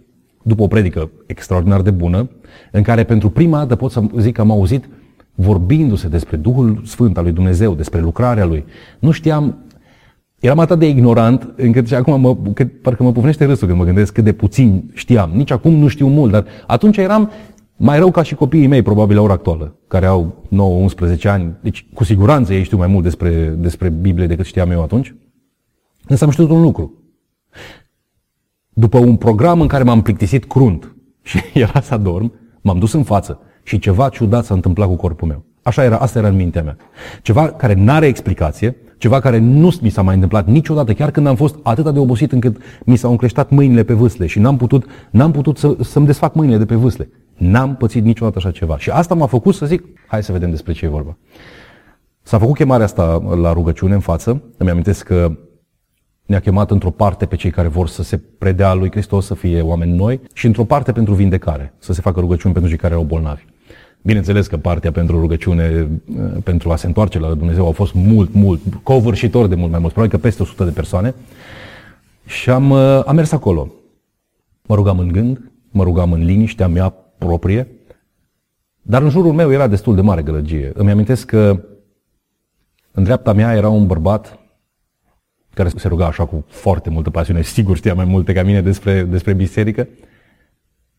după 0.42 0.64
o 0.64 0.68
predică 0.68 1.10
extraordinar 1.26 1.82
de 1.82 1.92
bună, 1.92 2.30
în 2.72 2.82
care 2.82 3.04
pentru 3.04 3.30
prima 3.30 3.58
dată 3.58 3.76
pot 3.76 3.92
să 3.92 4.02
zic 4.18 4.34
că 4.34 4.42
am 4.42 4.52
auzit 4.52 4.90
vorbindu-se 5.36 6.08
despre 6.08 6.38
Duhul 6.38 6.82
Sfânt 6.86 7.18
al 7.18 7.24
lui 7.24 7.32
Dumnezeu, 7.32 7.74
despre 7.74 8.00
lucrarea 8.00 8.46
lui. 8.46 8.66
Nu 9.00 9.12
știam, 9.12 9.58
eram 10.40 10.60
atât 10.60 10.80
de 10.80 10.88
ignorant, 10.88 11.54
încât 11.56 11.88
și 11.88 11.94
acum 11.94 12.22
mă, 12.22 12.36
că, 12.54 12.66
parcă 12.82 13.04
mă 13.04 13.12
pufnește 13.12 13.46
râsul 13.46 13.68
când 13.68 13.80
mă 13.80 13.86
gândesc 13.86 14.14
cât 14.14 14.24
de 14.24 14.34
puțin 14.34 14.92
știam. 14.94 15.32
Nici 15.34 15.52
acum 15.52 15.74
nu 15.74 15.88
știu 15.88 16.08
mult, 16.08 16.32
dar 16.32 16.46
atunci 16.68 16.98
eram 16.98 17.32
mai 17.84 17.98
rău 17.98 18.12
ca 18.12 18.24
și 18.24 18.36
copiii 18.36 18.68
mei, 18.68 18.82
probabil, 18.82 19.16
la 19.16 19.22
ora 19.22 19.34
actuală, 19.34 19.76
care 19.88 20.06
au 20.06 20.48
9-11 21.20 21.24
ani. 21.24 21.56
Deci, 21.62 21.86
cu 21.94 22.04
siguranță 22.04 22.54
ei 22.54 22.64
știu 22.64 22.78
mai 22.78 22.88
mult 22.88 23.04
despre, 23.04 23.46
despre 23.46 23.90
Biblie 23.90 24.28
decât 24.28 24.46
știam 24.46 24.72
eu 24.72 24.82
atunci. 24.82 25.16
Însă 26.08 26.24
am 26.24 26.30
știut 26.30 26.50
un 26.50 26.62
lucru. 26.62 26.94
După 28.70 28.98
un 28.98 29.16
program 29.16 29.62
în 29.62 29.68
care 29.68 29.84
m-am 29.84 30.02
plictisit 30.02 30.46
crunt 30.46 30.96
și 31.22 31.40
era 31.54 31.82
să 31.82 31.94
adorm, 31.94 32.34
m-am 32.62 32.80
dus 32.80 32.94
în 32.94 33.04
față 33.04 33.40
și 33.64 33.80
ceva 33.80 34.10
ciudat 34.10 34.46
s-a 34.46 34.54
întâmplat 34.54 34.88
cu 34.88 34.96
corpul 34.96 35.28
meu. 35.28 35.46
Așa 35.64 35.84
era, 35.84 35.98
asta 35.98 36.20
era 36.20 36.28
în 36.28 36.36
mintea 36.36 36.64
mea. 36.64 36.78
Ceva 37.22 37.52
care 37.52 37.74
nu 37.74 37.92
are 37.92 38.06
explicație, 38.06 38.76
ceva 38.98 39.20
care 39.20 39.38
nu 39.38 39.72
mi 39.82 39.90
s-a 39.90 40.02
mai 40.02 40.14
întâmplat 40.14 40.48
niciodată, 40.48 40.94
chiar 40.94 41.12
când 41.12 41.28
am 41.28 41.36
fost 41.36 41.56
atât 41.64 41.94
de 41.94 42.00
obosit 42.00 42.32
încât 42.32 42.58
mi 42.86 42.96
s-au 42.96 43.12
încleștat 43.12 43.50
mâinile 43.50 43.84
pe 43.84 43.94
vâsle 43.94 44.26
și 44.26 44.40
n-am 44.40 44.58
putut, 44.58 44.86
n-am 45.12 45.32
putut 45.32 45.58
să, 45.58 45.76
să-mi 45.80 46.06
desfac 46.06 46.34
mâinile 46.34 46.58
de 46.58 46.66
pe 46.66 46.76
vâsle. 46.76 47.10
N-am 47.42 47.76
pățit 47.76 48.04
niciodată 48.04 48.38
așa 48.38 48.52
ceva. 48.52 48.78
Și 48.78 48.90
asta 48.90 49.14
m-a 49.14 49.26
făcut 49.26 49.56
să 49.56 49.66
zic, 49.66 49.84
hai 50.08 50.24
să 50.24 50.32
vedem 50.32 50.50
despre 50.50 50.74
ce 50.74 50.86
e 50.86 50.88
vorba. 50.88 51.18
S-a 52.22 52.38
făcut 52.38 52.56
chemarea 52.56 52.86
asta 52.86 53.36
la 53.36 53.54
rugăciune 53.54 53.94
în 53.94 54.00
față. 54.00 54.44
Îmi 54.58 54.70
amintesc 54.70 55.04
că 55.04 55.38
ne-a 56.26 56.40
chemat 56.40 56.72
într-o 56.72 56.90
parte 56.90 57.26
pe 57.26 57.36
cei 57.36 57.52
care 57.52 57.68
vor 57.68 57.88
să 57.88 58.04
se 58.04 58.18
predea 58.38 58.74
lui 58.74 58.92
Hristos, 58.92 59.26
să 59.26 59.34
fie 59.34 59.62
oameni 59.62 59.96
noi, 59.96 60.22
și 60.34 60.46
într-o 60.46 60.64
parte 60.64 60.92
pentru 60.92 61.14
vindecare, 61.14 61.74
să 61.78 61.94
se 61.94 62.02
facă 62.02 62.20
rugăciuni 62.20 62.54
pentru 62.54 62.72
cei 62.72 62.80
care 62.80 62.94
erau 62.94 63.06
bolnavi. 63.06 63.46
Bineînțeles 64.02 64.48
că 64.48 64.58
partea 64.58 64.92
pentru 64.92 65.20
rugăciune, 65.20 65.88
pentru 66.44 66.72
a 66.72 66.76
se 66.76 66.88
întoarce 66.88 67.20
la 67.20 67.34
Dumnezeu, 67.34 67.66
au 67.66 67.72
fost 67.72 67.94
mult, 67.94 68.34
mult, 68.34 68.62
covârșitor 68.84 69.48
de 69.48 69.56
mult 69.56 69.72
mai 69.72 69.80
mult, 69.80 69.94
probabil 69.94 70.18
că 70.18 70.24
peste 70.24 70.42
100 70.42 70.64
de 70.64 70.72
persoane. 70.72 71.16
Și 72.26 72.50
am, 72.50 72.72
am 72.72 73.16
mers 73.16 73.32
acolo. 73.32 73.72
Mă 74.62 74.76
rugam 74.76 75.00
în 75.00 75.08
gând, 75.08 75.52
mă 75.72 75.84
rugam 75.84 76.12
în 76.12 76.26
liniștea 76.26 76.68
mea 76.68 76.96
proprie, 77.26 77.68
dar 78.82 79.02
în 79.02 79.10
jurul 79.10 79.34
meu 79.34 79.52
era 79.52 79.68
destul 79.68 79.96
de 79.96 80.02
mare 80.02 80.22
gălăgie. 80.22 80.72
Îmi 80.74 80.92
amintesc 80.92 81.26
că 81.26 81.64
în 82.92 83.04
dreapta 83.04 83.34
mea 83.34 83.54
era 83.54 83.70
un 83.70 83.88
bărbat 83.88 84.40
care 85.54 85.70
se 85.70 85.88
ruga 85.88 86.06
așa 86.06 86.26
cu 86.26 86.46
foarte 86.48 86.90
multă 86.90 87.10
pasiune, 87.10 87.42
sigur 87.42 87.78
știa 87.78 87.94
mai 87.94 88.06
multe 88.06 88.34
ca 88.34 88.44
mine 88.44 88.62
despre, 88.62 89.04
despre 89.04 89.34
biserică. 89.34 89.88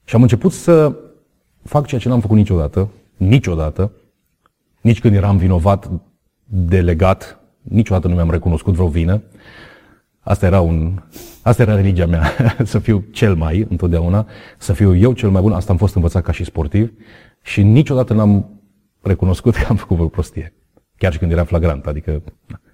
Și 0.04 0.14
am 0.14 0.22
început 0.22 0.52
să 0.52 0.96
fac 1.62 1.86
ceea 1.86 2.00
ce 2.00 2.08
n-am 2.08 2.20
făcut 2.20 2.36
niciodată, 2.36 2.88
niciodată, 3.16 3.92
nici 4.80 5.00
când 5.00 5.14
eram 5.14 5.36
vinovat, 5.36 5.90
delegat, 6.44 7.38
niciodată 7.62 8.08
nu 8.08 8.14
mi-am 8.14 8.30
recunoscut 8.30 8.74
vreo 8.74 8.88
vină. 8.88 9.22
Asta 10.24 10.46
era, 10.46 10.60
un, 10.60 11.02
asta 11.42 11.62
era 11.62 11.74
religia 11.74 12.06
mea, 12.06 12.32
să 12.64 12.78
fiu 12.78 13.04
cel 13.10 13.34
mai 13.34 13.66
întotdeauna, 13.70 14.26
să 14.58 14.72
fiu 14.72 14.96
eu 14.96 15.12
cel 15.12 15.30
mai 15.30 15.42
bun. 15.42 15.52
Asta 15.52 15.72
am 15.72 15.78
fost 15.78 15.94
învățat 15.94 16.22
ca 16.22 16.32
și 16.32 16.44
sportiv 16.44 16.92
și 17.42 17.62
niciodată 17.62 18.12
n-am 18.12 18.60
recunoscut 19.00 19.54
că 19.54 19.66
am 19.68 19.76
făcut 19.76 19.96
vreo 19.96 20.08
prostie. 20.08 20.54
Chiar 20.96 21.12
și 21.12 21.18
când 21.18 21.32
era 21.32 21.44
flagrant. 21.44 21.86
Adică 21.86 22.22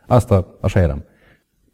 asta, 0.07 0.47
așa 0.61 0.81
eram. 0.81 1.05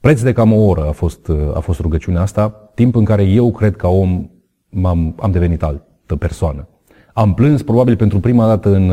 Preț 0.01 0.23
de 0.23 0.33
cam 0.33 0.53
o 0.53 0.65
oră 0.65 0.89
a 0.89 0.93
fost, 0.93 1.31
a 1.55 1.61
fost 1.61 1.81
rugăciunea 1.81 2.21
asta, 2.21 2.71
timp 2.75 2.95
în 2.95 3.05
care 3.05 3.23
eu 3.23 3.53
cred 3.53 3.77
că 3.77 3.87
om 3.87 4.31
m-am, 4.69 5.15
am 5.21 5.31
devenit 5.31 5.63
altă 5.63 6.17
persoană. 6.19 6.69
Am 7.13 7.35
plâns 7.35 7.63
probabil 7.63 7.97
pentru 7.97 8.21
prima 8.21 8.47
dată 8.47 8.75
în, 8.75 8.93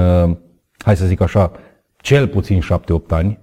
hai 0.78 0.96
să 0.96 1.06
zic 1.06 1.22
așa, 1.22 1.52
cel 1.98 2.28
puțin 2.28 2.60
șapte-opt 2.60 3.12
ani, 3.12 3.40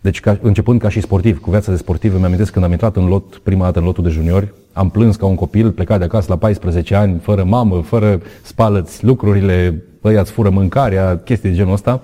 deci, 0.00 0.20
ca, 0.20 0.38
începând 0.42 0.80
ca 0.80 0.88
și 0.88 1.00
sportiv, 1.00 1.40
cu 1.40 1.50
viața 1.50 1.70
de 1.70 1.76
sportiv, 1.76 2.14
îmi 2.14 2.24
amintesc 2.24 2.52
când 2.52 2.64
am 2.64 2.70
intrat 2.70 2.96
în 2.96 3.06
lot, 3.06 3.36
prima 3.36 3.64
dată 3.64 3.78
în 3.78 3.84
lotul 3.84 4.04
de 4.04 4.10
juniori, 4.10 4.52
am 4.72 4.90
plâns 4.90 5.16
ca 5.16 5.26
un 5.26 5.34
copil 5.34 5.70
plecat 5.70 5.98
de 5.98 6.04
acasă 6.04 6.26
la 6.28 6.36
14 6.36 6.94
ani, 6.94 7.18
fără 7.18 7.44
mamă, 7.44 7.80
fără 7.80 8.20
spalăți 8.42 9.04
lucrurile, 9.04 9.82
ăia 10.04 10.20
îți 10.20 10.32
fură 10.32 10.50
mâncarea, 10.50 11.18
chestii 11.18 11.50
de 11.50 11.56
genul 11.56 11.72
ăsta. 11.72 12.02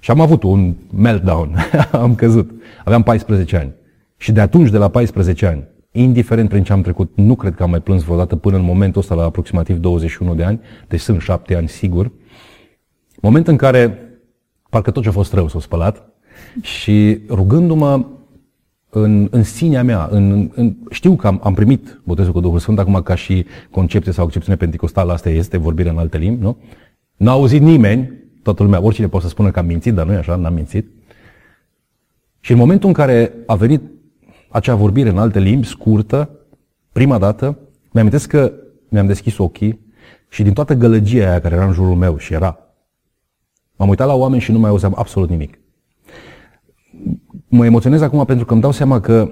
Și 0.00 0.10
am 0.10 0.20
avut 0.20 0.42
un 0.42 0.74
meltdown, 0.96 1.56
am 1.92 2.14
căzut. 2.14 2.50
Aveam 2.84 3.02
14 3.02 3.56
ani. 3.56 3.72
Și 4.16 4.32
de 4.32 4.40
atunci, 4.40 4.70
de 4.70 4.78
la 4.78 4.88
14 4.88 5.46
ani, 5.46 5.64
indiferent 5.90 6.48
prin 6.48 6.62
ce 6.62 6.72
am 6.72 6.80
trecut, 6.80 7.12
nu 7.14 7.34
cred 7.34 7.54
că 7.54 7.62
am 7.62 7.70
mai 7.70 7.80
plâns 7.80 8.02
vreodată 8.02 8.36
până 8.36 8.56
în 8.56 8.62
momentul 8.62 9.00
ăsta, 9.00 9.14
la 9.14 9.24
aproximativ 9.24 9.76
21 9.76 10.34
de 10.34 10.44
ani, 10.44 10.60
deci 10.88 11.00
sunt 11.00 11.20
7 11.20 11.56
ani 11.56 11.68
sigur, 11.68 12.10
moment 13.26 13.48
în 13.48 13.56
care 13.56 13.98
parcă 14.70 14.90
tot 14.90 15.02
ce 15.02 15.08
a 15.08 15.12
fost 15.12 15.32
rău 15.32 15.48
s-a 15.48 15.60
spălat, 15.60 16.08
și 16.60 17.20
rugându-mă 17.28 18.04
în, 18.90 19.28
în 19.30 19.42
sinea 19.42 19.82
mea, 19.82 20.08
în, 20.10 20.50
în, 20.54 20.74
știu 20.90 21.16
că 21.16 21.26
am, 21.26 21.40
am 21.42 21.54
primit 21.54 22.00
botezul 22.04 22.32
cu 22.32 22.40
Duhul 22.40 22.58
Sfânt, 22.58 22.78
acum 22.78 23.02
ca 23.02 23.14
și 23.14 23.46
concepție 23.70 24.12
sau 24.12 24.24
accepțiune 24.24 24.56
pentecostală, 24.56 25.12
asta 25.12 25.30
este 25.30 25.56
vorbirea 25.56 25.92
în 25.92 25.98
alte 25.98 26.18
limbi, 26.18 26.42
nu? 26.42 26.56
N-a 27.16 27.30
auzit 27.30 27.60
nimeni, 27.60 28.12
toată 28.42 28.62
lumea, 28.62 28.82
oricine 28.82 29.08
poate 29.08 29.24
să 29.24 29.30
spună 29.30 29.50
că 29.50 29.58
am 29.58 29.66
mințit, 29.66 29.94
dar 29.94 30.06
nu 30.06 30.12
e 30.12 30.16
așa, 30.16 30.36
n-am 30.36 30.54
mințit. 30.54 30.86
Și 32.40 32.52
în 32.52 32.58
momentul 32.58 32.88
în 32.88 32.94
care 32.94 33.32
a 33.46 33.54
venit 33.54 33.82
acea 34.48 34.74
vorbire 34.74 35.08
în 35.08 35.18
alte 35.18 35.38
limbi, 35.38 35.66
scurtă, 35.66 36.30
prima 36.92 37.18
dată, 37.18 37.58
mi-am 37.92 38.08
că 38.28 38.52
mi-am 38.88 39.06
deschis 39.06 39.38
ochii 39.38 39.80
și 40.28 40.42
din 40.42 40.52
toată 40.52 40.74
gălăgia 40.74 41.28
aia 41.28 41.40
care 41.40 41.54
era 41.54 41.66
în 41.66 41.72
jurul 41.72 41.94
meu 41.94 42.16
și 42.16 42.32
era, 42.32 42.58
m-am 43.76 43.88
uitat 43.88 44.06
la 44.06 44.14
oameni 44.14 44.42
și 44.42 44.52
nu 44.52 44.58
mai 44.58 44.70
auzeam 44.70 44.94
absolut 44.96 45.28
nimic 45.28 45.58
mă 47.48 47.64
emoționez 47.64 48.00
acum 48.02 48.24
pentru 48.24 48.44
că 48.44 48.52
îmi 48.52 48.62
dau 48.62 48.72
seama 48.72 49.00
că, 49.00 49.30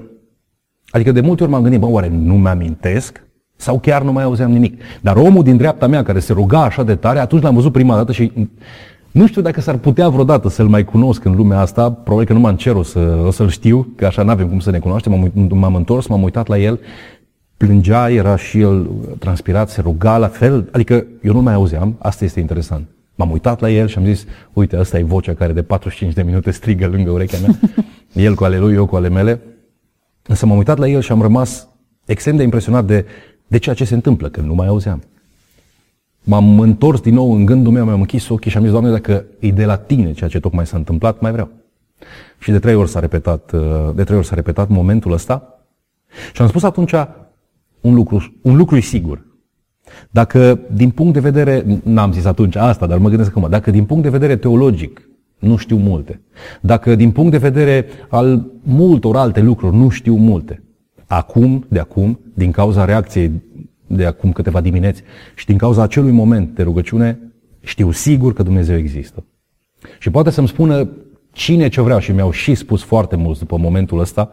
adică 0.90 1.12
de 1.12 1.20
multe 1.20 1.42
ori 1.42 1.52
m-am 1.52 1.62
gândit, 1.62 1.80
bă, 1.80 1.86
oare 1.86 2.08
nu 2.08 2.34
mi-amintesc? 2.34 3.22
Sau 3.56 3.78
chiar 3.78 4.02
nu 4.02 4.12
mai 4.12 4.24
auzeam 4.24 4.50
nimic. 4.50 4.80
Dar 5.00 5.16
omul 5.16 5.42
din 5.42 5.56
dreapta 5.56 5.86
mea 5.86 6.02
care 6.02 6.18
se 6.18 6.32
ruga 6.32 6.62
așa 6.62 6.82
de 6.82 6.94
tare, 6.94 7.18
atunci 7.18 7.42
l-am 7.42 7.54
văzut 7.54 7.72
prima 7.72 7.96
dată 7.96 8.12
și 8.12 8.32
Nu 9.14 9.26
știu 9.26 9.42
dacă 9.42 9.60
s-ar 9.60 9.76
putea 9.76 10.08
vreodată 10.08 10.48
să-l 10.48 10.68
mai 10.68 10.84
cunosc 10.84 11.24
în 11.24 11.34
lumea 11.34 11.60
asta, 11.60 11.90
probabil 11.90 12.26
că 12.26 12.32
numai 12.32 12.50
în 12.50 12.56
cer 12.56 12.74
o, 12.74 12.82
să, 12.82 13.22
o 13.26 13.30
să-l 13.30 13.48
știu, 13.48 13.92
că 13.96 14.06
așa 14.06 14.22
n-avem 14.22 14.48
cum 14.48 14.58
să 14.58 14.70
ne 14.70 14.78
cunoaștem. 14.78 15.12
M-am, 15.12 15.48
m-am 15.50 15.74
întors, 15.74 16.06
m-am 16.06 16.22
uitat 16.22 16.46
la 16.46 16.58
el, 16.58 16.80
plângea, 17.56 18.10
era 18.10 18.36
și 18.36 18.60
el 18.60 18.90
transpirat, 19.18 19.70
se 19.70 19.80
ruga 19.80 20.18
la 20.18 20.28
fel, 20.28 20.68
adică 20.72 21.06
eu 21.22 21.32
nu 21.32 21.42
mai 21.42 21.54
auzeam, 21.54 21.96
asta 21.98 22.24
este 22.24 22.40
interesant. 22.40 22.93
M-am 23.14 23.30
uitat 23.30 23.60
la 23.60 23.70
el 23.70 23.88
și 23.88 23.98
am 23.98 24.04
zis, 24.04 24.26
uite, 24.52 24.76
asta 24.76 24.98
e 24.98 25.02
vocea 25.02 25.34
care 25.34 25.52
de 25.52 25.62
45 25.62 26.12
de 26.12 26.22
minute 26.22 26.50
strigă 26.50 26.86
lângă 26.86 27.10
urechea 27.10 27.38
mea, 27.38 27.58
el 28.26 28.34
cu 28.34 28.44
ale 28.44 28.58
lui, 28.58 28.74
eu 28.74 28.86
cu 28.86 28.96
ale 28.96 29.08
mele. 29.08 29.40
Însă 30.26 30.46
m-am 30.46 30.56
uitat 30.56 30.78
la 30.78 30.88
el 30.88 31.00
și 31.00 31.12
am 31.12 31.22
rămas 31.22 31.68
extrem 32.04 32.36
de 32.36 32.42
impresionat 32.42 32.84
de, 32.84 33.06
de 33.46 33.58
ceea 33.58 33.74
ce 33.74 33.84
se 33.84 33.94
întâmplă, 33.94 34.28
că 34.28 34.40
nu 34.40 34.54
mai 34.54 34.66
auzeam. 34.66 35.02
M-am 36.22 36.60
întors 36.60 37.00
din 37.00 37.14
nou 37.14 37.32
în 37.32 37.44
gândul 37.44 37.72
meu, 37.72 37.84
mi-am 37.84 38.00
închis 38.00 38.28
ochii 38.28 38.50
și 38.50 38.56
am 38.56 38.62
zis, 38.62 38.72
Doamne, 38.72 38.90
dacă 38.90 39.24
e 39.38 39.50
de 39.50 39.64
la 39.64 39.76
Tine 39.76 40.12
ceea 40.12 40.30
ce 40.30 40.40
tocmai 40.40 40.66
s-a 40.66 40.76
întâmplat, 40.76 41.20
mai 41.20 41.32
vreau. 41.32 41.50
Și 42.38 42.50
de 42.50 42.58
trei 42.58 42.74
ori 42.74 42.90
s-a 42.90 43.00
repetat, 43.00 43.52
uh, 43.52 43.90
de 43.94 44.04
trei 44.04 44.16
ori 44.16 44.26
s-a 44.26 44.34
repetat 44.34 44.68
momentul 44.68 45.12
ăsta. 45.12 45.58
Și 46.32 46.42
am 46.42 46.48
spus 46.48 46.62
atunci 46.62 46.94
un 47.80 47.94
lucru, 47.94 48.34
un 48.42 48.56
lucru 48.56 48.76
e 48.76 48.80
sigur. 48.80 49.24
Dacă 50.10 50.60
din 50.72 50.90
punct 50.90 51.12
de 51.12 51.20
vedere, 51.20 51.80
n-am 51.82 52.12
zis 52.12 52.24
atunci 52.24 52.56
asta, 52.56 52.86
dar 52.86 52.98
mă 52.98 53.08
gândesc 53.08 53.30
acum, 53.30 53.46
dacă 53.50 53.70
din 53.70 53.84
punct 53.84 54.02
de 54.02 54.08
vedere 54.08 54.36
teologic 54.36 55.08
nu 55.38 55.56
știu 55.56 55.76
multe, 55.76 56.20
dacă 56.60 56.94
din 56.94 57.10
punct 57.10 57.30
de 57.30 57.38
vedere 57.38 57.86
al 58.08 58.50
multor 58.62 59.16
alte 59.16 59.40
lucruri 59.40 59.76
nu 59.76 59.88
știu 59.88 60.14
multe, 60.14 60.62
acum, 61.06 61.64
de 61.68 61.78
acum, 61.78 62.20
din 62.34 62.50
cauza 62.50 62.84
reacției 62.84 63.30
de 63.86 64.04
acum 64.04 64.32
câteva 64.32 64.60
dimineți 64.60 65.02
și 65.34 65.46
din 65.46 65.56
cauza 65.56 65.82
acelui 65.82 66.10
moment 66.10 66.54
de 66.54 66.62
rugăciune, 66.62 67.18
știu 67.60 67.90
sigur 67.90 68.32
că 68.32 68.42
Dumnezeu 68.42 68.76
există. 68.76 69.24
Și 69.98 70.10
poate 70.10 70.30
să-mi 70.30 70.48
spună 70.48 70.88
cine 71.32 71.68
ce 71.68 71.80
vreau 71.80 71.98
și 71.98 72.12
mi-au 72.12 72.30
și 72.30 72.54
spus 72.54 72.82
foarte 72.82 73.16
mulți 73.16 73.38
după 73.38 73.56
momentul 73.56 74.00
ăsta, 74.00 74.30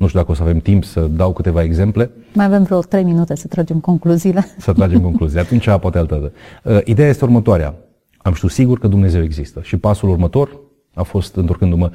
nu 0.00 0.06
știu 0.06 0.18
dacă 0.18 0.30
o 0.30 0.34
să 0.34 0.42
avem 0.42 0.58
timp 0.58 0.84
să 0.84 1.00
dau 1.00 1.32
câteva 1.32 1.62
exemple. 1.62 2.10
Mai 2.32 2.44
avem 2.44 2.62
vreo 2.62 2.80
trei 2.80 3.02
minute 3.02 3.36
să 3.36 3.46
tragem 3.46 3.78
concluziile. 3.78 4.46
Să 4.58 4.72
tragem 4.72 5.00
concluzii. 5.00 5.38
Atunci 5.38 5.64
poate 5.64 5.98
altă 5.98 6.14
dată. 6.14 6.32
Uh, 6.76 6.80
ideea 6.84 7.08
este 7.08 7.24
următoarea. 7.24 7.74
Am 8.16 8.32
știut 8.32 8.50
sigur 8.50 8.78
că 8.78 8.88
Dumnezeu 8.88 9.22
există. 9.22 9.60
Și 9.62 9.76
pasul 9.76 10.08
următor 10.08 10.60
a 10.94 11.02
fost 11.02 11.36
întorcându-mă. 11.36 11.90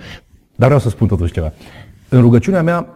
Dar 0.56 0.68
vreau 0.68 0.80
să 0.80 0.90
spun 0.90 1.08
totuși 1.08 1.34
ceva. 1.34 1.54
În 2.10 2.22
rugăciunea 2.22 2.64
mea 2.64 2.88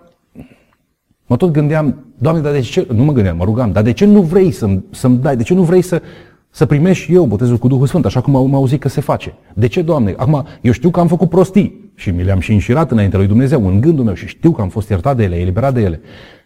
mă 1.25 1.35
tot 1.35 1.51
gândeam, 1.51 2.05
Doamne, 2.17 2.41
dar 2.41 2.51
de 2.51 2.59
ce, 2.59 2.87
nu 2.93 3.03
mă 3.03 3.11
gândeam, 3.11 3.37
mă 3.37 3.43
rugam, 3.43 3.71
dar 3.71 3.83
de 3.83 3.93
ce 3.93 4.05
nu 4.05 4.21
vrei 4.21 4.51
să-mi, 4.51 4.83
să-mi 4.91 5.17
dai, 5.17 5.37
de 5.37 5.43
ce 5.43 5.53
nu 5.53 5.63
vrei 5.63 5.81
să, 5.81 6.01
să 6.49 6.65
primești 6.65 7.13
eu 7.13 7.25
botezul 7.25 7.57
cu 7.57 7.67
Duhul 7.67 7.87
Sfânt, 7.87 8.05
așa 8.05 8.21
cum 8.21 8.35
am 8.35 8.55
auzit 8.55 8.79
că 8.79 8.89
se 8.89 9.01
face? 9.01 9.33
De 9.53 9.67
ce, 9.67 9.81
Doamne? 9.81 10.13
Acum, 10.17 10.45
eu 10.61 10.71
știu 10.71 10.89
că 10.89 10.99
am 10.99 11.07
făcut 11.07 11.29
prostii 11.29 11.88
și 11.99 12.09
mi 12.09 12.23
le-am 12.23 12.39
și 12.39 12.51
înșirat 12.51 12.91
înainte 12.91 13.17
lui 13.17 13.27
Dumnezeu, 13.27 13.67
în 13.67 13.81
gândul 13.81 14.05
meu 14.05 14.13
și 14.13 14.27
știu 14.27 14.51
că 14.51 14.61
am 14.61 14.69
fost 14.69 14.89
iertat 14.89 15.15
de 15.15 15.23
ele, 15.23 15.35
eliberat 15.35 15.73
de 15.73 15.81
ele. 15.81 16.01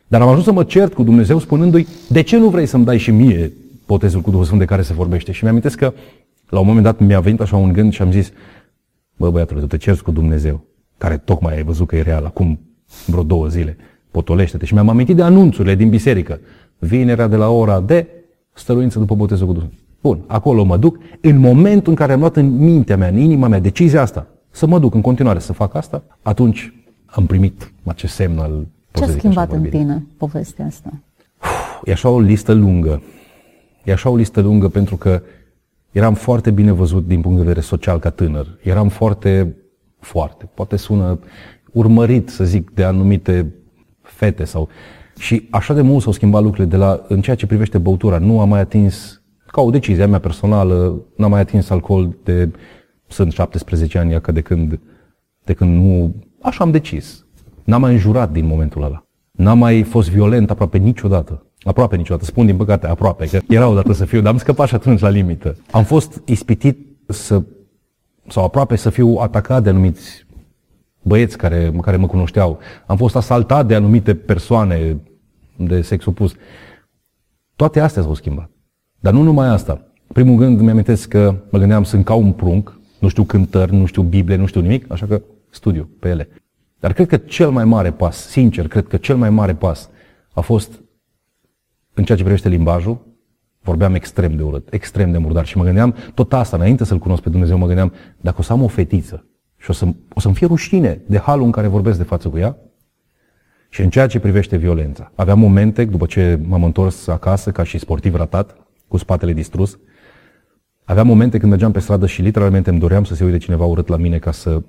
Dar 0.08 0.22
am 0.22 0.28
ajuns 0.28 0.46
să 0.46 0.52
mă 0.52 0.64
cert 0.64 0.94
cu 0.94 1.04
Dumnezeu 1.04 1.40
spunându-i, 1.40 1.88
de 2.10 2.22
ce 2.22 2.38
nu 2.38 2.50
vrei 2.50 2.66
să-mi 2.66 2.86
dai 2.86 2.98
și 2.98 3.12
mie 3.12 3.52
botezul 3.88 4.22
cu 4.22 4.30
Duhul 4.30 4.46
Sfânt 4.46 4.60
de 4.60 4.66
care 4.66 4.82
se 4.82 4.94
vorbește? 4.94 5.32
Și 5.32 5.44
mi-am 5.44 5.60
că 5.60 5.94
la 6.50 6.60
un 6.60 6.66
moment 6.66 6.84
dat 6.84 7.00
mi-a 7.00 7.20
venit 7.20 7.42
așa 7.42 7.56
un 7.56 7.74
gând 7.74 7.94
și 7.94 8.02
am 8.02 8.12
zis, 8.12 8.32
bă 9.16 9.32
băiatule, 9.32 9.60
tu 9.60 9.68
te 9.68 9.78
cerți 9.78 10.04
cu 10.04 10.12
Dumnezeu, 10.12 10.66
care 10.98 11.18
tocmai 11.18 11.56
ai 11.56 11.64
văzut 11.64 11.88
că 11.88 11.96
e 11.96 12.02
real, 12.02 12.26
acum 12.26 12.60
vreo 13.06 13.24
două 13.24 13.48
zile, 13.48 13.78
potolește-te. 14.12 14.66
Și 14.66 14.74
mi-am 14.74 14.90
amintit 14.90 15.16
de 15.16 15.22
anunțurile 15.22 15.76
din 15.76 15.90
biserică. 15.90 16.40
Vinerea 16.80 17.28
de 17.28 17.36
la 17.36 17.50
ora 17.50 17.82
de 17.82 18.08
stăruință 18.54 19.00
după 19.00 19.16
botezul 19.16 19.48
cu 19.48 19.54
Duhul. 19.54 19.70
Bun, 20.02 20.24
acolo 20.28 20.64
mă 20.64 20.78
duc. 20.78 20.98
În 21.22 21.38
momentul 21.38 21.90
în 21.90 21.96
care 21.96 22.14
am 22.14 22.20
luat 22.20 22.36
în 22.36 22.58
mintea 22.58 22.98
mea, 22.98 23.08
în 23.08 23.18
inima 23.18 23.48
mea, 23.48 23.60
decizia 23.60 24.02
asta, 24.02 24.28
să 24.56 24.66
mă 24.66 24.80
duc 24.80 24.94
în 24.94 25.02
continuare 25.02 25.40
să 25.40 25.54
fac 25.54 25.76
asta, 25.76 26.04
atunci 26.22 26.74
am 27.06 27.26
primit 27.26 27.72
acest 27.84 28.14
semn 28.14 28.38
al 28.38 28.68
Ce 28.92 29.04
a 29.04 29.08
schimbat 29.08 29.52
în 29.52 29.64
tine 29.64 30.06
povestea 30.18 30.66
asta? 30.66 30.94
E 31.84 31.92
așa 31.92 32.10
o 32.10 32.20
listă 32.20 32.54
lungă. 32.54 33.02
E 33.84 33.92
așa 33.92 34.10
o 34.10 34.16
listă 34.16 34.42
lungă 34.42 34.68
pentru 34.68 34.96
că 34.96 35.22
eram 35.92 36.14
foarte 36.14 36.52
bine 36.52 36.72
văzut 36.72 37.08
din 37.08 37.22
punct 37.22 37.38
de 37.38 37.44
vedere 37.44 37.66
social 37.66 38.00
ca 38.00 38.10
tânăr. 38.10 38.58
Eram 38.62 38.90
foarte, 38.90 39.56
foarte, 40.00 40.50
poate 40.54 40.76
sună 40.76 41.20
urmărit, 41.72 42.30
să 42.30 42.44
zic, 42.44 42.72
de 42.74 42.84
anumite 42.84 43.54
fete 44.02 44.44
sau... 44.44 44.68
Și 45.18 45.48
așa 45.52 45.74
de 45.74 45.82
mult 45.82 46.02
s-au 46.02 46.12
schimbat 46.12 46.42
lucrurile 46.42 46.70
de 46.70 46.78
la, 46.78 47.04
în 47.08 47.22
ceea 47.22 47.36
ce 47.36 47.46
privește 47.46 47.78
băutura. 47.78 48.18
Nu 48.18 48.40
am 48.40 48.50
mai 48.50 48.60
atins, 48.60 49.22
ca 49.48 49.62
o 49.62 49.70
decizie 49.70 50.04
a 50.04 50.08
mea 50.08 50.20
personală, 50.20 51.02
n-am 51.16 51.30
mai 51.30 51.40
atins 51.40 51.70
alcool 51.70 52.16
de, 52.24 52.50
sunt 53.14 53.32
17 53.32 53.98
ani, 53.98 54.22
că 54.22 54.32
de 54.32 54.42
când, 54.42 54.80
de 55.44 55.54
când 55.54 55.82
nu, 55.82 56.16
așa 56.42 56.64
am 56.64 56.72
decis. 56.72 57.26
N-am 57.64 57.82
mai 57.82 57.92
înjurat 57.92 58.32
din 58.32 58.46
momentul 58.46 58.84
ăla. 58.84 59.06
N-am 59.32 59.58
mai 59.58 59.84
fost 59.84 60.10
violent 60.10 60.50
aproape 60.50 60.78
niciodată. 60.78 61.46
Aproape 61.62 61.96
niciodată. 61.96 62.26
Spun 62.26 62.46
din 62.46 62.58
păcate 62.58 62.88
aproape, 62.88 63.26
că 63.26 63.40
era 63.48 63.68
odată 63.68 63.94
să 63.94 64.06
fiu, 64.06 64.22
dar 64.22 64.32
am 64.32 64.38
scăpat 64.38 64.68
și 64.68 64.76
atunci 64.76 65.00
la 65.00 65.10
limită. 65.10 65.58
Am 65.72 65.84
fost 65.84 66.22
ispitit 66.26 66.78
să, 67.08 67.44
sau 68.28 68.44
aproape 68.44 68.76
să 68.76 68.90
fiu 68.90 69.18
atacat 69.20 69.64
de 69.64 69.70
anumiți 69.70 70.26
băieți 71.02 71.38
care, 71.38 71.72
care 71.82 71.98
mă 71.98 72.08
cunoșteau. 72.08 72.60
Am 72.86 72.98
fost 72.98 73.16
asaltat 73.16 73.68
de 73.68 73.76
anumite 73.76 74.16
persoane 74.16 74.98
de 75.56 75.82
sex 75.82 76.06
opus. 76.06 76.34
Toate 77.56 77.80
astea 77.80 78.02
s-au 78.02 78.14
schimbat. 78.14 78.50
Dar 79.00 79.14
nu 79.14 79.22
numai 79.22 79.48
asta. 79.48 79.82
Primul 80.08 80.36
gând 80.36 80.60
mi 80.60 80.70
amintesc 80.70 81.08
că 81.08 81.36
mă 81.50 81.60
gândeam 81.60 81.84
sunt 81.84 82.06
ca 82.06 82.14
un 82.14 82.32
prunc, 82.32 82.80
nu 83.04 83.10
știu 83.10 83.24
cântări, 83.24 83.74
nu 83.74 83.86
știu 83.86 84.02
Biblie, 84.02 84.36
nu 84.36 84.46
știu 84.46 84.62
nimic, 84.62 84.92
așa 84.92 85.06
că 85.06 85.22
studiu 85.50 85.90
pe 86.00 86.10
ele. 86.10 86.30
Dar 86.80 86.94
cred 86.94 87.08
că 87.08 87.18
cel 87.18 87.50
mai 87.50 87.66
mare 87.66 87.92
pas, 87.92 88.28
sincer, 88.28 88.68
cred 88.68 88.88
că 88.88 88.98
cel 88.98 89.16
mai 89.16 89.30
mare 89.30 89.56
pas 89.56 89.90
a 90.34 90.42
fost 90.42 90.82
în 91.94 92.04
ceea 92.04 92.18
ce 92.18 92.24
privește 92.24 92.50
limbajul, 92.50 93.08
vorbeam 93.62 93.94
extrem 93.94 94.36
de 94.36 94.44
urât, 94.44 94.74
extrem 94.74 95.12
de 95.12 95.18
murdar 95.18 95.46
și 95.46 95.58
mă 95.58 95.64
gândeam, 95.64 95.96
tot 96.14 96.34
asta, 96.34 96.58
înainte 96.58 96.84
să-L 96.84 96.98
cunosc 96.98 97.22
pe 97.22 97.30
Dumnezeu, 97.30 97.58
mă 97.58 97.66
gândeam, 97.66 97.94
dacă 98.22 98.36
o 98.40 98.42
să 98.42 98.52
am 98.52 98.64
o 98.64 98.68
fetiță 98.68 99.26
și 99.58 99.70
o, 99.70 99.74
să, 99.74 99.86
o 100.14 100.20
să-mi 100.20 100.36
fie 100.36 100.48
rușine 100.48 101.02
de 101.08 101.18
halul 101.18 101.46
în 101.46 101.52
care 101.52 101.68
vorbesc 101.68 101.98
de 101.98 102.04
față 102.04 102.30
cu 102.30 102.38
ea, 102.38 102.58
și 103.70 103.82
în 103.82 103.90
ceea 103.90 104.08
ce 104.08 104.20
privește 104.20 104.58
violența. 104.58 105.12
Aveam 105.16 105.40
momente, 105.40 105.86
după 105.86 106.06
ce 106.06 106.40
m-am 106.48 106.64
întors 106.64 107.08
acasă 107.08 107.52
ca 107.52 107.64
și 107.64 107.78
sportiv 107.78 108.16
ratat, 108.16 108.58
cu 108.88 108.98
spatele 108.98 109.34
distrus, 109.34 109.80
aveam 110.84 111.08
momente 111.08 111.38
când 111.38 111.52
mergeam 111.52 111.72
pe 111.72 111.80
stradă 111.80 112.06
și 112.06 112.22
literalmente 112.22 112.70
îmi 112.70 112.80
doream 112.80 113.04
să 113.04 113.16
se 113.16 113.24
uite 113.24 113.38
cineva 113.38 113.66
urât 113.66 113.88
la 113.88 113.98
mine 113.98 114.18
ca 114.18 114.32
să 114.32 114.62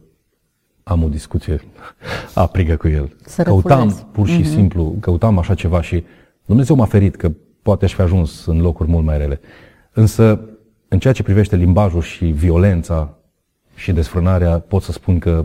am 0.82 1.02
o 1.02 1.08
discuție 1.08 1.60
aprigă 2.34 2.76
cu 2.76 2.88
el. 2.88 3.16
Să 3.24 3.42
căutam 3.42 3.78
refulezi. 3.78 4.04
pur 4.12 4.28
și 4.28 4.40
mm-hmm. 4.40 4.54
simplu, 4.54 4.96
căutam 5.00 5.38
așa 5.38 5.54
ceva 5.54 5.82
și 5.82 6.04
Dumnezeu 6.44 6.76
m-a 6.76 6.84
ferit 6.84 7.16
că 7.16 7.32
poate 7.62 7.84
aș 7.84 7.94
fi 7.94 8.00
ajuns 8.00 8.46
în 8.46 8.60
locuri 8.60 8.90
mult 8.90 9.04
mai 9.04 9.18
rele. 9.18 9.40
Însă, 9.92 10.40
în 10.88 10.98
ceea 10.98 11.12
ce 11.12 11.22
privește 11.22 11.56
limbajul 11.56 12.02
și 12.02 12.24
violența 12.24 13.18
și 13.74 13.92
desfrânarea, 13.92 14.58
pot 14.58 14.82
să 14.82 14.92
spun 14.92 15.18
că 15.18 15.44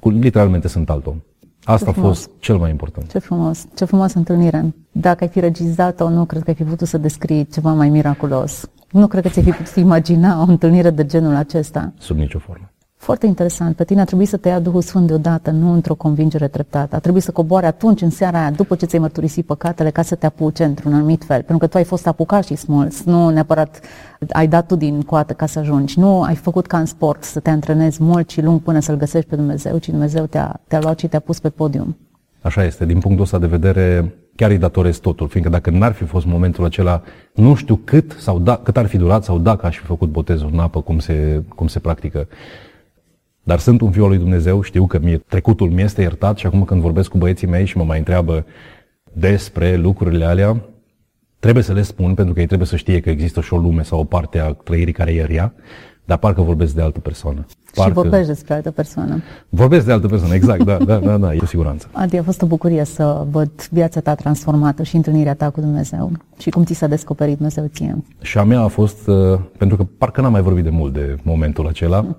literalmente 0.00 0.68
sunt 0.68 0.90
alt 0.90 1.06
om. 1.06 1.16
Asta 1.64 1.90
a 1.90 1.92
fost 1.92 2.30
cel 2.38 2.56
mai 2.56 2.70
important. 2.70 3.10
Ce 3.10 3.18
frumos, 3.18 3.66
ce 3.74 3.84
frumoasă 3.84 4.18
întâlnire. 4.18 4.74
Dacă 4.92 5.24
ai 5.24 5.30
fi 5.30 5.40
regizat-o, 5.40 6.08
nu 6.08 6.24
cred 6.24 6.42
că 6.42 6.50
ai 6.50 6.56
fi 6.56 6.64
putut 6.64 6.88
să 6.88 6.98
descrii 6.98 7.46
ceva 7.46 7.72
mai 7.72 7.88
miraculos. 7.88 8.70
Nu 8.94 9.06
cred 9.06 9.22
că 9.22 9.28
ți-ai 9.28 9.44
fi 9.44 9.50
putut 9.50 9.74
imagina 9.74 10.40
o 10.40 10.44
întâlnire 10.48 10.90
de 10.90 11.06
genul 11.06 11.34
acesta. 11.34 11.92
Sub 11.98 12.16
nicio 12.16 12.38
formă. 12.38 12.70
Foarte 12.96 13.26
interesant. 13.26 13.76
Pe 13.76 13.84
tine 13.84 14.00
a 14.00 14.04
trebuit 14.04 14.28
să 14.28 14.36
te 14.36 14.48
ia 14.48 14.60
Duhul 14.60 14.82
Sfânt 14.82 15.06
deodată, 15.06 15.50
nu 15.50 15.72
într-o 15.72 15.94
convingere 15.94 16.48
treptată. 16.48 16.96
A 16.96 16.98
trebuit 16.98 17.22
să 17.22 17.30
coboare 17.30 17.66
atunci, 17.66 18.00
în 18.00 18.10
seara 18.10 18.38
aia, 18.38 18.50
după 18.50 18.74
ce 18.74 18.86
ți-ai 18.86 19.00
mărturisit 19.00 19.46
păcatele, 19.46 19.90
ca 19.90 20.02
să 20.02 20.14
te 20.14 20.26
apuce 20.26 20.64
într-un 20.64 20.94
anumit 20.94 21.24
fel. 21.24 21.36
Pentru 21.36 21.58
că 21.58 21.66
tu 21.66 21.76
ai 21.76 21.84
fost 21.84 22.06
apucat 22.06 22.44
și 22.44 22.54
smulți, 22.54 23.08
nu 23.08 23.28
neapărat 23.28 23.80
ai 24.30 24.48
dat 24.48 24.66
tu 24.66 24.76
din 24.76 25.02
coată 25.02 25.32
ca 25.32 25.46
să 25.46 25.58
ajungi. 25.58 25.98
Nu 25.98 26.22
ai 26.22 26.34
făcut 26.34 26.66
ca 26.66 26.78
în 26.78 26.86
sport 26.86 27.22
să 27.22 27.40
te 27.40 27.50
antrenezi 27.50 28.02
mult 28.02 28.30
și 28.30 28.42
lung 28.42 28.60
până 28.60 28.80
să-L 28.80 28.96
găsești 28.96 29.28
pe 29.28 29.36
Dumnezeu, 29.36 29.78
ci 29.78 29.88
Dumnezeu 29.88 30.26
te-a, 30.26 30.60
te-a 30.68 30.80
luat 30.80 30.98
și 30.98 31.06
te-a 31.06 31.20
pus 31.20 31.40
pe 31.40 31.48
podium. 31.48 31.96
Așa 32.40 32.64
este. 32.64 32.86
Din 32.86 32.98
punctul 32.98 33.24
ăsta 33.24 33.38
de 33.38 33.46
vedere, 33.46 34.14
chiar 34.36 34.50
îi 34.50 34.58
datorez 34.58 34.98
totul, 34.98 35.28
fiindcă 35.28 35.52
dacă 35.52 35.70
n-ar 35.70 35.92
fi 35.92 36.04
fost 36.04 36.26
momentul 36.26 36.64
acela, 36.64 37.02
nu 37.34 37.54
știu 37.54 37.76
cât 37.76 38.16
sau 38.18 38.38
da, 38.38 38.56
cât 38.56 38.76
ar 38.76 38.86
fi 38.86 38.96
durat 38.96 39.24
sau 39.24 39.38
dacă 39.38 39.66
aș 39.66 39.78
fi 39.78 39.84
făcut 39.84 40.08
botezul 40.08 40.50
în 40.52 40.58
apă, 40.58 40.80
cum 40.80 40.98
se, 40.98 41.42
cum 41.54 41.66
se 41.66 41.78
practică. 41.78 42.28
Dar 43.42 43.58
sunt 43.58 43.80
un 43.80 43.90
fiu 43.90 44.02
al 44.02 44.08
lui 44.08 44.18
Dumnezeu, 44.18 44.62
știu 44.62 44.86
că 44.86 44.98
mie, 44.98 45.18
trecutul 45.18 45.70
mi 45.70 45.82
este 45.82 46.00
iertat 46.00 46.38
și 46.38 46.46
acum 46.46 46.64
când 46.64 46.80
vorbesc 46.80 47.10
cu 47.10 47.18
băieții 47.18 47.46
mei 47.46 47.66
și 47.66 47.76
mă 47.76 47.84
mai 47.84 47.98
întreabă 47.98 48.46
despre 49.12 49.76
lucrurile 49.76 50.24
alea, 50.24 50.62
Trebuie 51.44 51.64
să 51.64 51.72
le 51.72 51.82
spun 51.82 52.14
pentru 52.14 52.34
că 52.34 52.40
ei 52.40 52.46
trebuie 52.46 52.66
să 52.66 52.76
știe 52.76 53.00
că 53.00 53.10
există 53.10 53.40
și 53.40 53.52
o 53.52 53.56
lume 53.56 53.82
sau 53.82 53.98
o 53.98 54.04
parte 54.04 54.38
a 54.38 54.52
trăirii 54.52 54.92
care 54.92 55.12
e 55.12 55.24
rea, 55.24 55.54
dar 56.04 56.18
parcă 56.18 56.42
vorbesc 56.42 56.74
de 56.74 56.82
altă 56.82 57.00
persoană. 57.00 57.46
Parcă... 57.74 57.90
Și 57.90 57.96
vorbești 57.96 58.26
despre 58.26 58.54
altă 58.54 58.70
persoană. 58.70 59.22
Vorbesc 59.48 59.86
de 59.86 59.92
altă 59.92 60.06
persoană, 60.06 60.34
exact, 60.34 60.64
da, 60.64 60.76
da, 60.76 60.98
da, 60.98 61.16
da, 61.16 61.30
cu 61.38 61.46
siguranță. 61.46 61.88
Adi, 61.92 62.16
a 62.16 62.22
fost 62.22 62.42
o 62.42 62.46
bucurie 62.46 62.84
să 62.84 63.26
văd 63.30 63.50
viața 63.70 64.00
ta 64.00 64.14
transformată 64.14 64.82
și 64.82 64.96
întâlnirea 64.96 65.34
ta 65.34 65.50
cu 65.50 65.60
Dumnezeu 65.60 66.12
și 66.38 66.50
cum 66.50 66.64
ți 66.64 66.74
s-a 66.74 66.86
descoperit 66.86 67.34
Dumnezeu 67.34 67.66
ție. 67.66 67.96
Și 68.20 68.38
a 68.38 68.42
mea 68.42 68.60
a 68.60 68.66
fost, 68.66 69.06
uh, 69.06 69.38
pentru 69.58 69.76
că 69.76 69.86
parcă 69.98 70.20
n-am 70.20 70.32
mai 70.32 70.42
vorbit 70.42 70.64
de 70.64 70.70
mult 70.70 70.92
de 70.92 71.16
momentul 71.22 71.66
acela, 71.66 72.16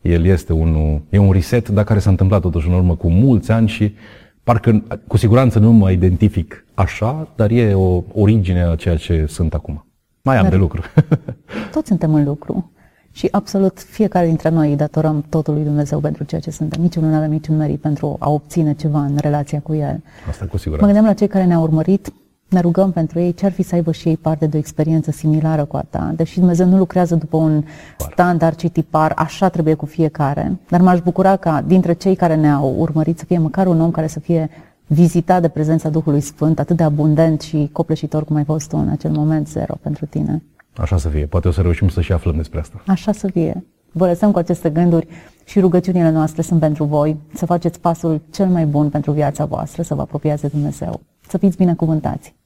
el 0.00 0.24
este 0.24 0.52
un, 0.52 1.00
e 1.08 1.18
un 1.18 1.32
reset, 1.32 1.68
dar 1.68 1.84
care 1.84 1.98
s-a 1.98 2.10
întâmplat 2.10 2.40
totuși 2.40 2.68
în 2.68 2.74
urmă 2.74 2.94
cu 2.94 3.08
mulți 3.10 3.50
ani 3.50 3.68
și 3.68 3.94
parcă 4.42 4.82
cu 5.06 5.16
siguranță 5.16 5.58
nu 5.58 5.72
mă 5.72 5.90
identific 5.90 6.64
așa, 6.74 7.28
dar 7.36 7.50
e 7.50 7.74
o 7.74 8.02
origine 8.14 8.62
a 8.62 8.74
ceea 8.74 8.96
ce 8.96 9.26
sunt 9.28 9.54
acum. 9.54 9.86
Mai 10.22 10.36
am 10.36 10.42
dar 10.42 10.50
de 10.50 10.56
lucru. 10.56 10.82
Toți 11.74 11.88
suntem 11.88 12.14
în 12.14 12.24
lucru. 12.24 12.70
Și 13.16 13.28
absolut 13.30 13.78
fiecare 13.78 14.26
dintre 14.26 14.48
noi 14.48 14.70
îi 14.70 14.76
datorăm 14.76 15.24
totul 15.28 15.54
lui 15.54 15.62
Dumnezeu 15.62 16.00
pentru 16.00 16.24
ceea 16.24 16.40
ce 16.40 16.50
suntem. 16.50 16.82
Niciunul 16.82 17.10
nu 17.10 17.16
avem 17.16 17.30
niciun 17.30 17.56
merit 17.56 17.80
pentru 17.80 18.16
a 18.18 18.30
obține 18.30 18.74
ceva 18.74 19.00
în 19.00 19.16
relația 19.16 19.60
cu 19.60 19.74
El. 19.74 20.02
Asta 20.28 20.46
cu 20.46 20.56
siguranță. 20.56 20.86
Mă 20.86 20.92
gândeam 20.92 21.04
la 21.04 21.18
cei 21.18 21.26
care 21.26 21.44
ne-au 21.44 21.62
urmărit, 21.62 22.12
ne 22.48 22.60
rugăm 22.60 22.92
pentru 22.92 23.18
ei, 23.18 23.34
ce 23.34 23.46
ar 23.46 23.52
fi 23.52 23.62
să 23.62 23.74
aibă 23.74 23.92
și 23.92 24.08
ei 24.08 24.16
parte 24.16 24.46
de 24.46 24.56
o 24.56 24.58
experiență 24.58 25.10
similară 25.10 25.64
cu 25.64 25.76
a 25.76 25.84
ta. 25.90 26.12
Deși 26.16 26.38
Dumnezeu 26.38 26.66
nu 26.66 26.76
lucrează 26.76 27.14
după 27.14 27.36
un 27.36 27.64
standard 28.10 28.58
și 28.58 28.68
tipar, 28.68 29.12
așa 29.16 29.48
trebuie 29.48 29.74
cu 29.74 29.86
fiecare. 29.86 30.58
Dar 30.68 30.80
m-aș 30.80 31.00
bucura 31.00 31.36
ca 31.36 31.62
dintre 31.66 31.92
cei 31.92 32.14
care 32.14 32.34
ne-au 32.34 32.74
urmărit 32.78 33.18
să 33.18 33.24
fie 33.24 33.38
măcar 33.38 33.66
un 33.66 33.80
om 33.80 33.90
care 33.90 34.06
să 34.06 34.20
fie 34.20 34.50
vizitat 34.86 35.40
de 35.40 35.48
prezența 35.48 35.88
Duhului 35.88 36.20
Sfânt, 36.20 36.58
atât 36.58 36.76
de 36.76 36.82
abundent 36.82 37.40
și 37.40 37.68
copleșitor 37.72 38.24
cum 38.24 38.36
ai 38.36 38.44
fost 38.44 38.68
tu 38.68 38.76
în 38.76 38.88
acel 38.88 39.10
moment 39.10 39.48
zero 39.48 39.74
pentru 39.82 40.06
tine. 40.06 40.42
Așa 40.76 40.96
să 40.96 41.08
fie. 41.08 41.26
Poate 41.26 41.48
o 41.48 41.50
să 41.50 41.60
reușim 41.60 41.88
să 41.88 42.00
și 42.00 42.12
aflăm 42.12 42.36
despre 42.36 42.60
asta. 42.60 42.82
Așa 42.86 43.12
să 43.12 43.28
fie. 43.32 43.64
Vă 43.92 44.06
lăsăm 44.06 44.30
cu 44.30 44.38
aceste 44.38 44.70
gânduri 44.70 45.06
și 45.44 45.60
rugăciunile 45.60 46.10
noastre 46.10 46.42
sunt 46.42 46.60
pentru 46.60 46.84
voi, 46.84 47.16
să 47.34 47.46
faceți 47.46 47.80
pasul 47.80 48.20
cel 48.30 48.46
mai 48.46 48.66
bun 48.66 48.90
pentru 48.90 49.12
viața 49.12 49.44
voastră, 49.44 49.82
să 49.82 49.94
vă 49.94 50.00
apropiați 50.00 50.42
de 50.42 50.48
Dumnezeu. 50.48 51.00
Să 51.28 51.38
fiți 51.38 51.56
binecuvântați! 51.56 52.36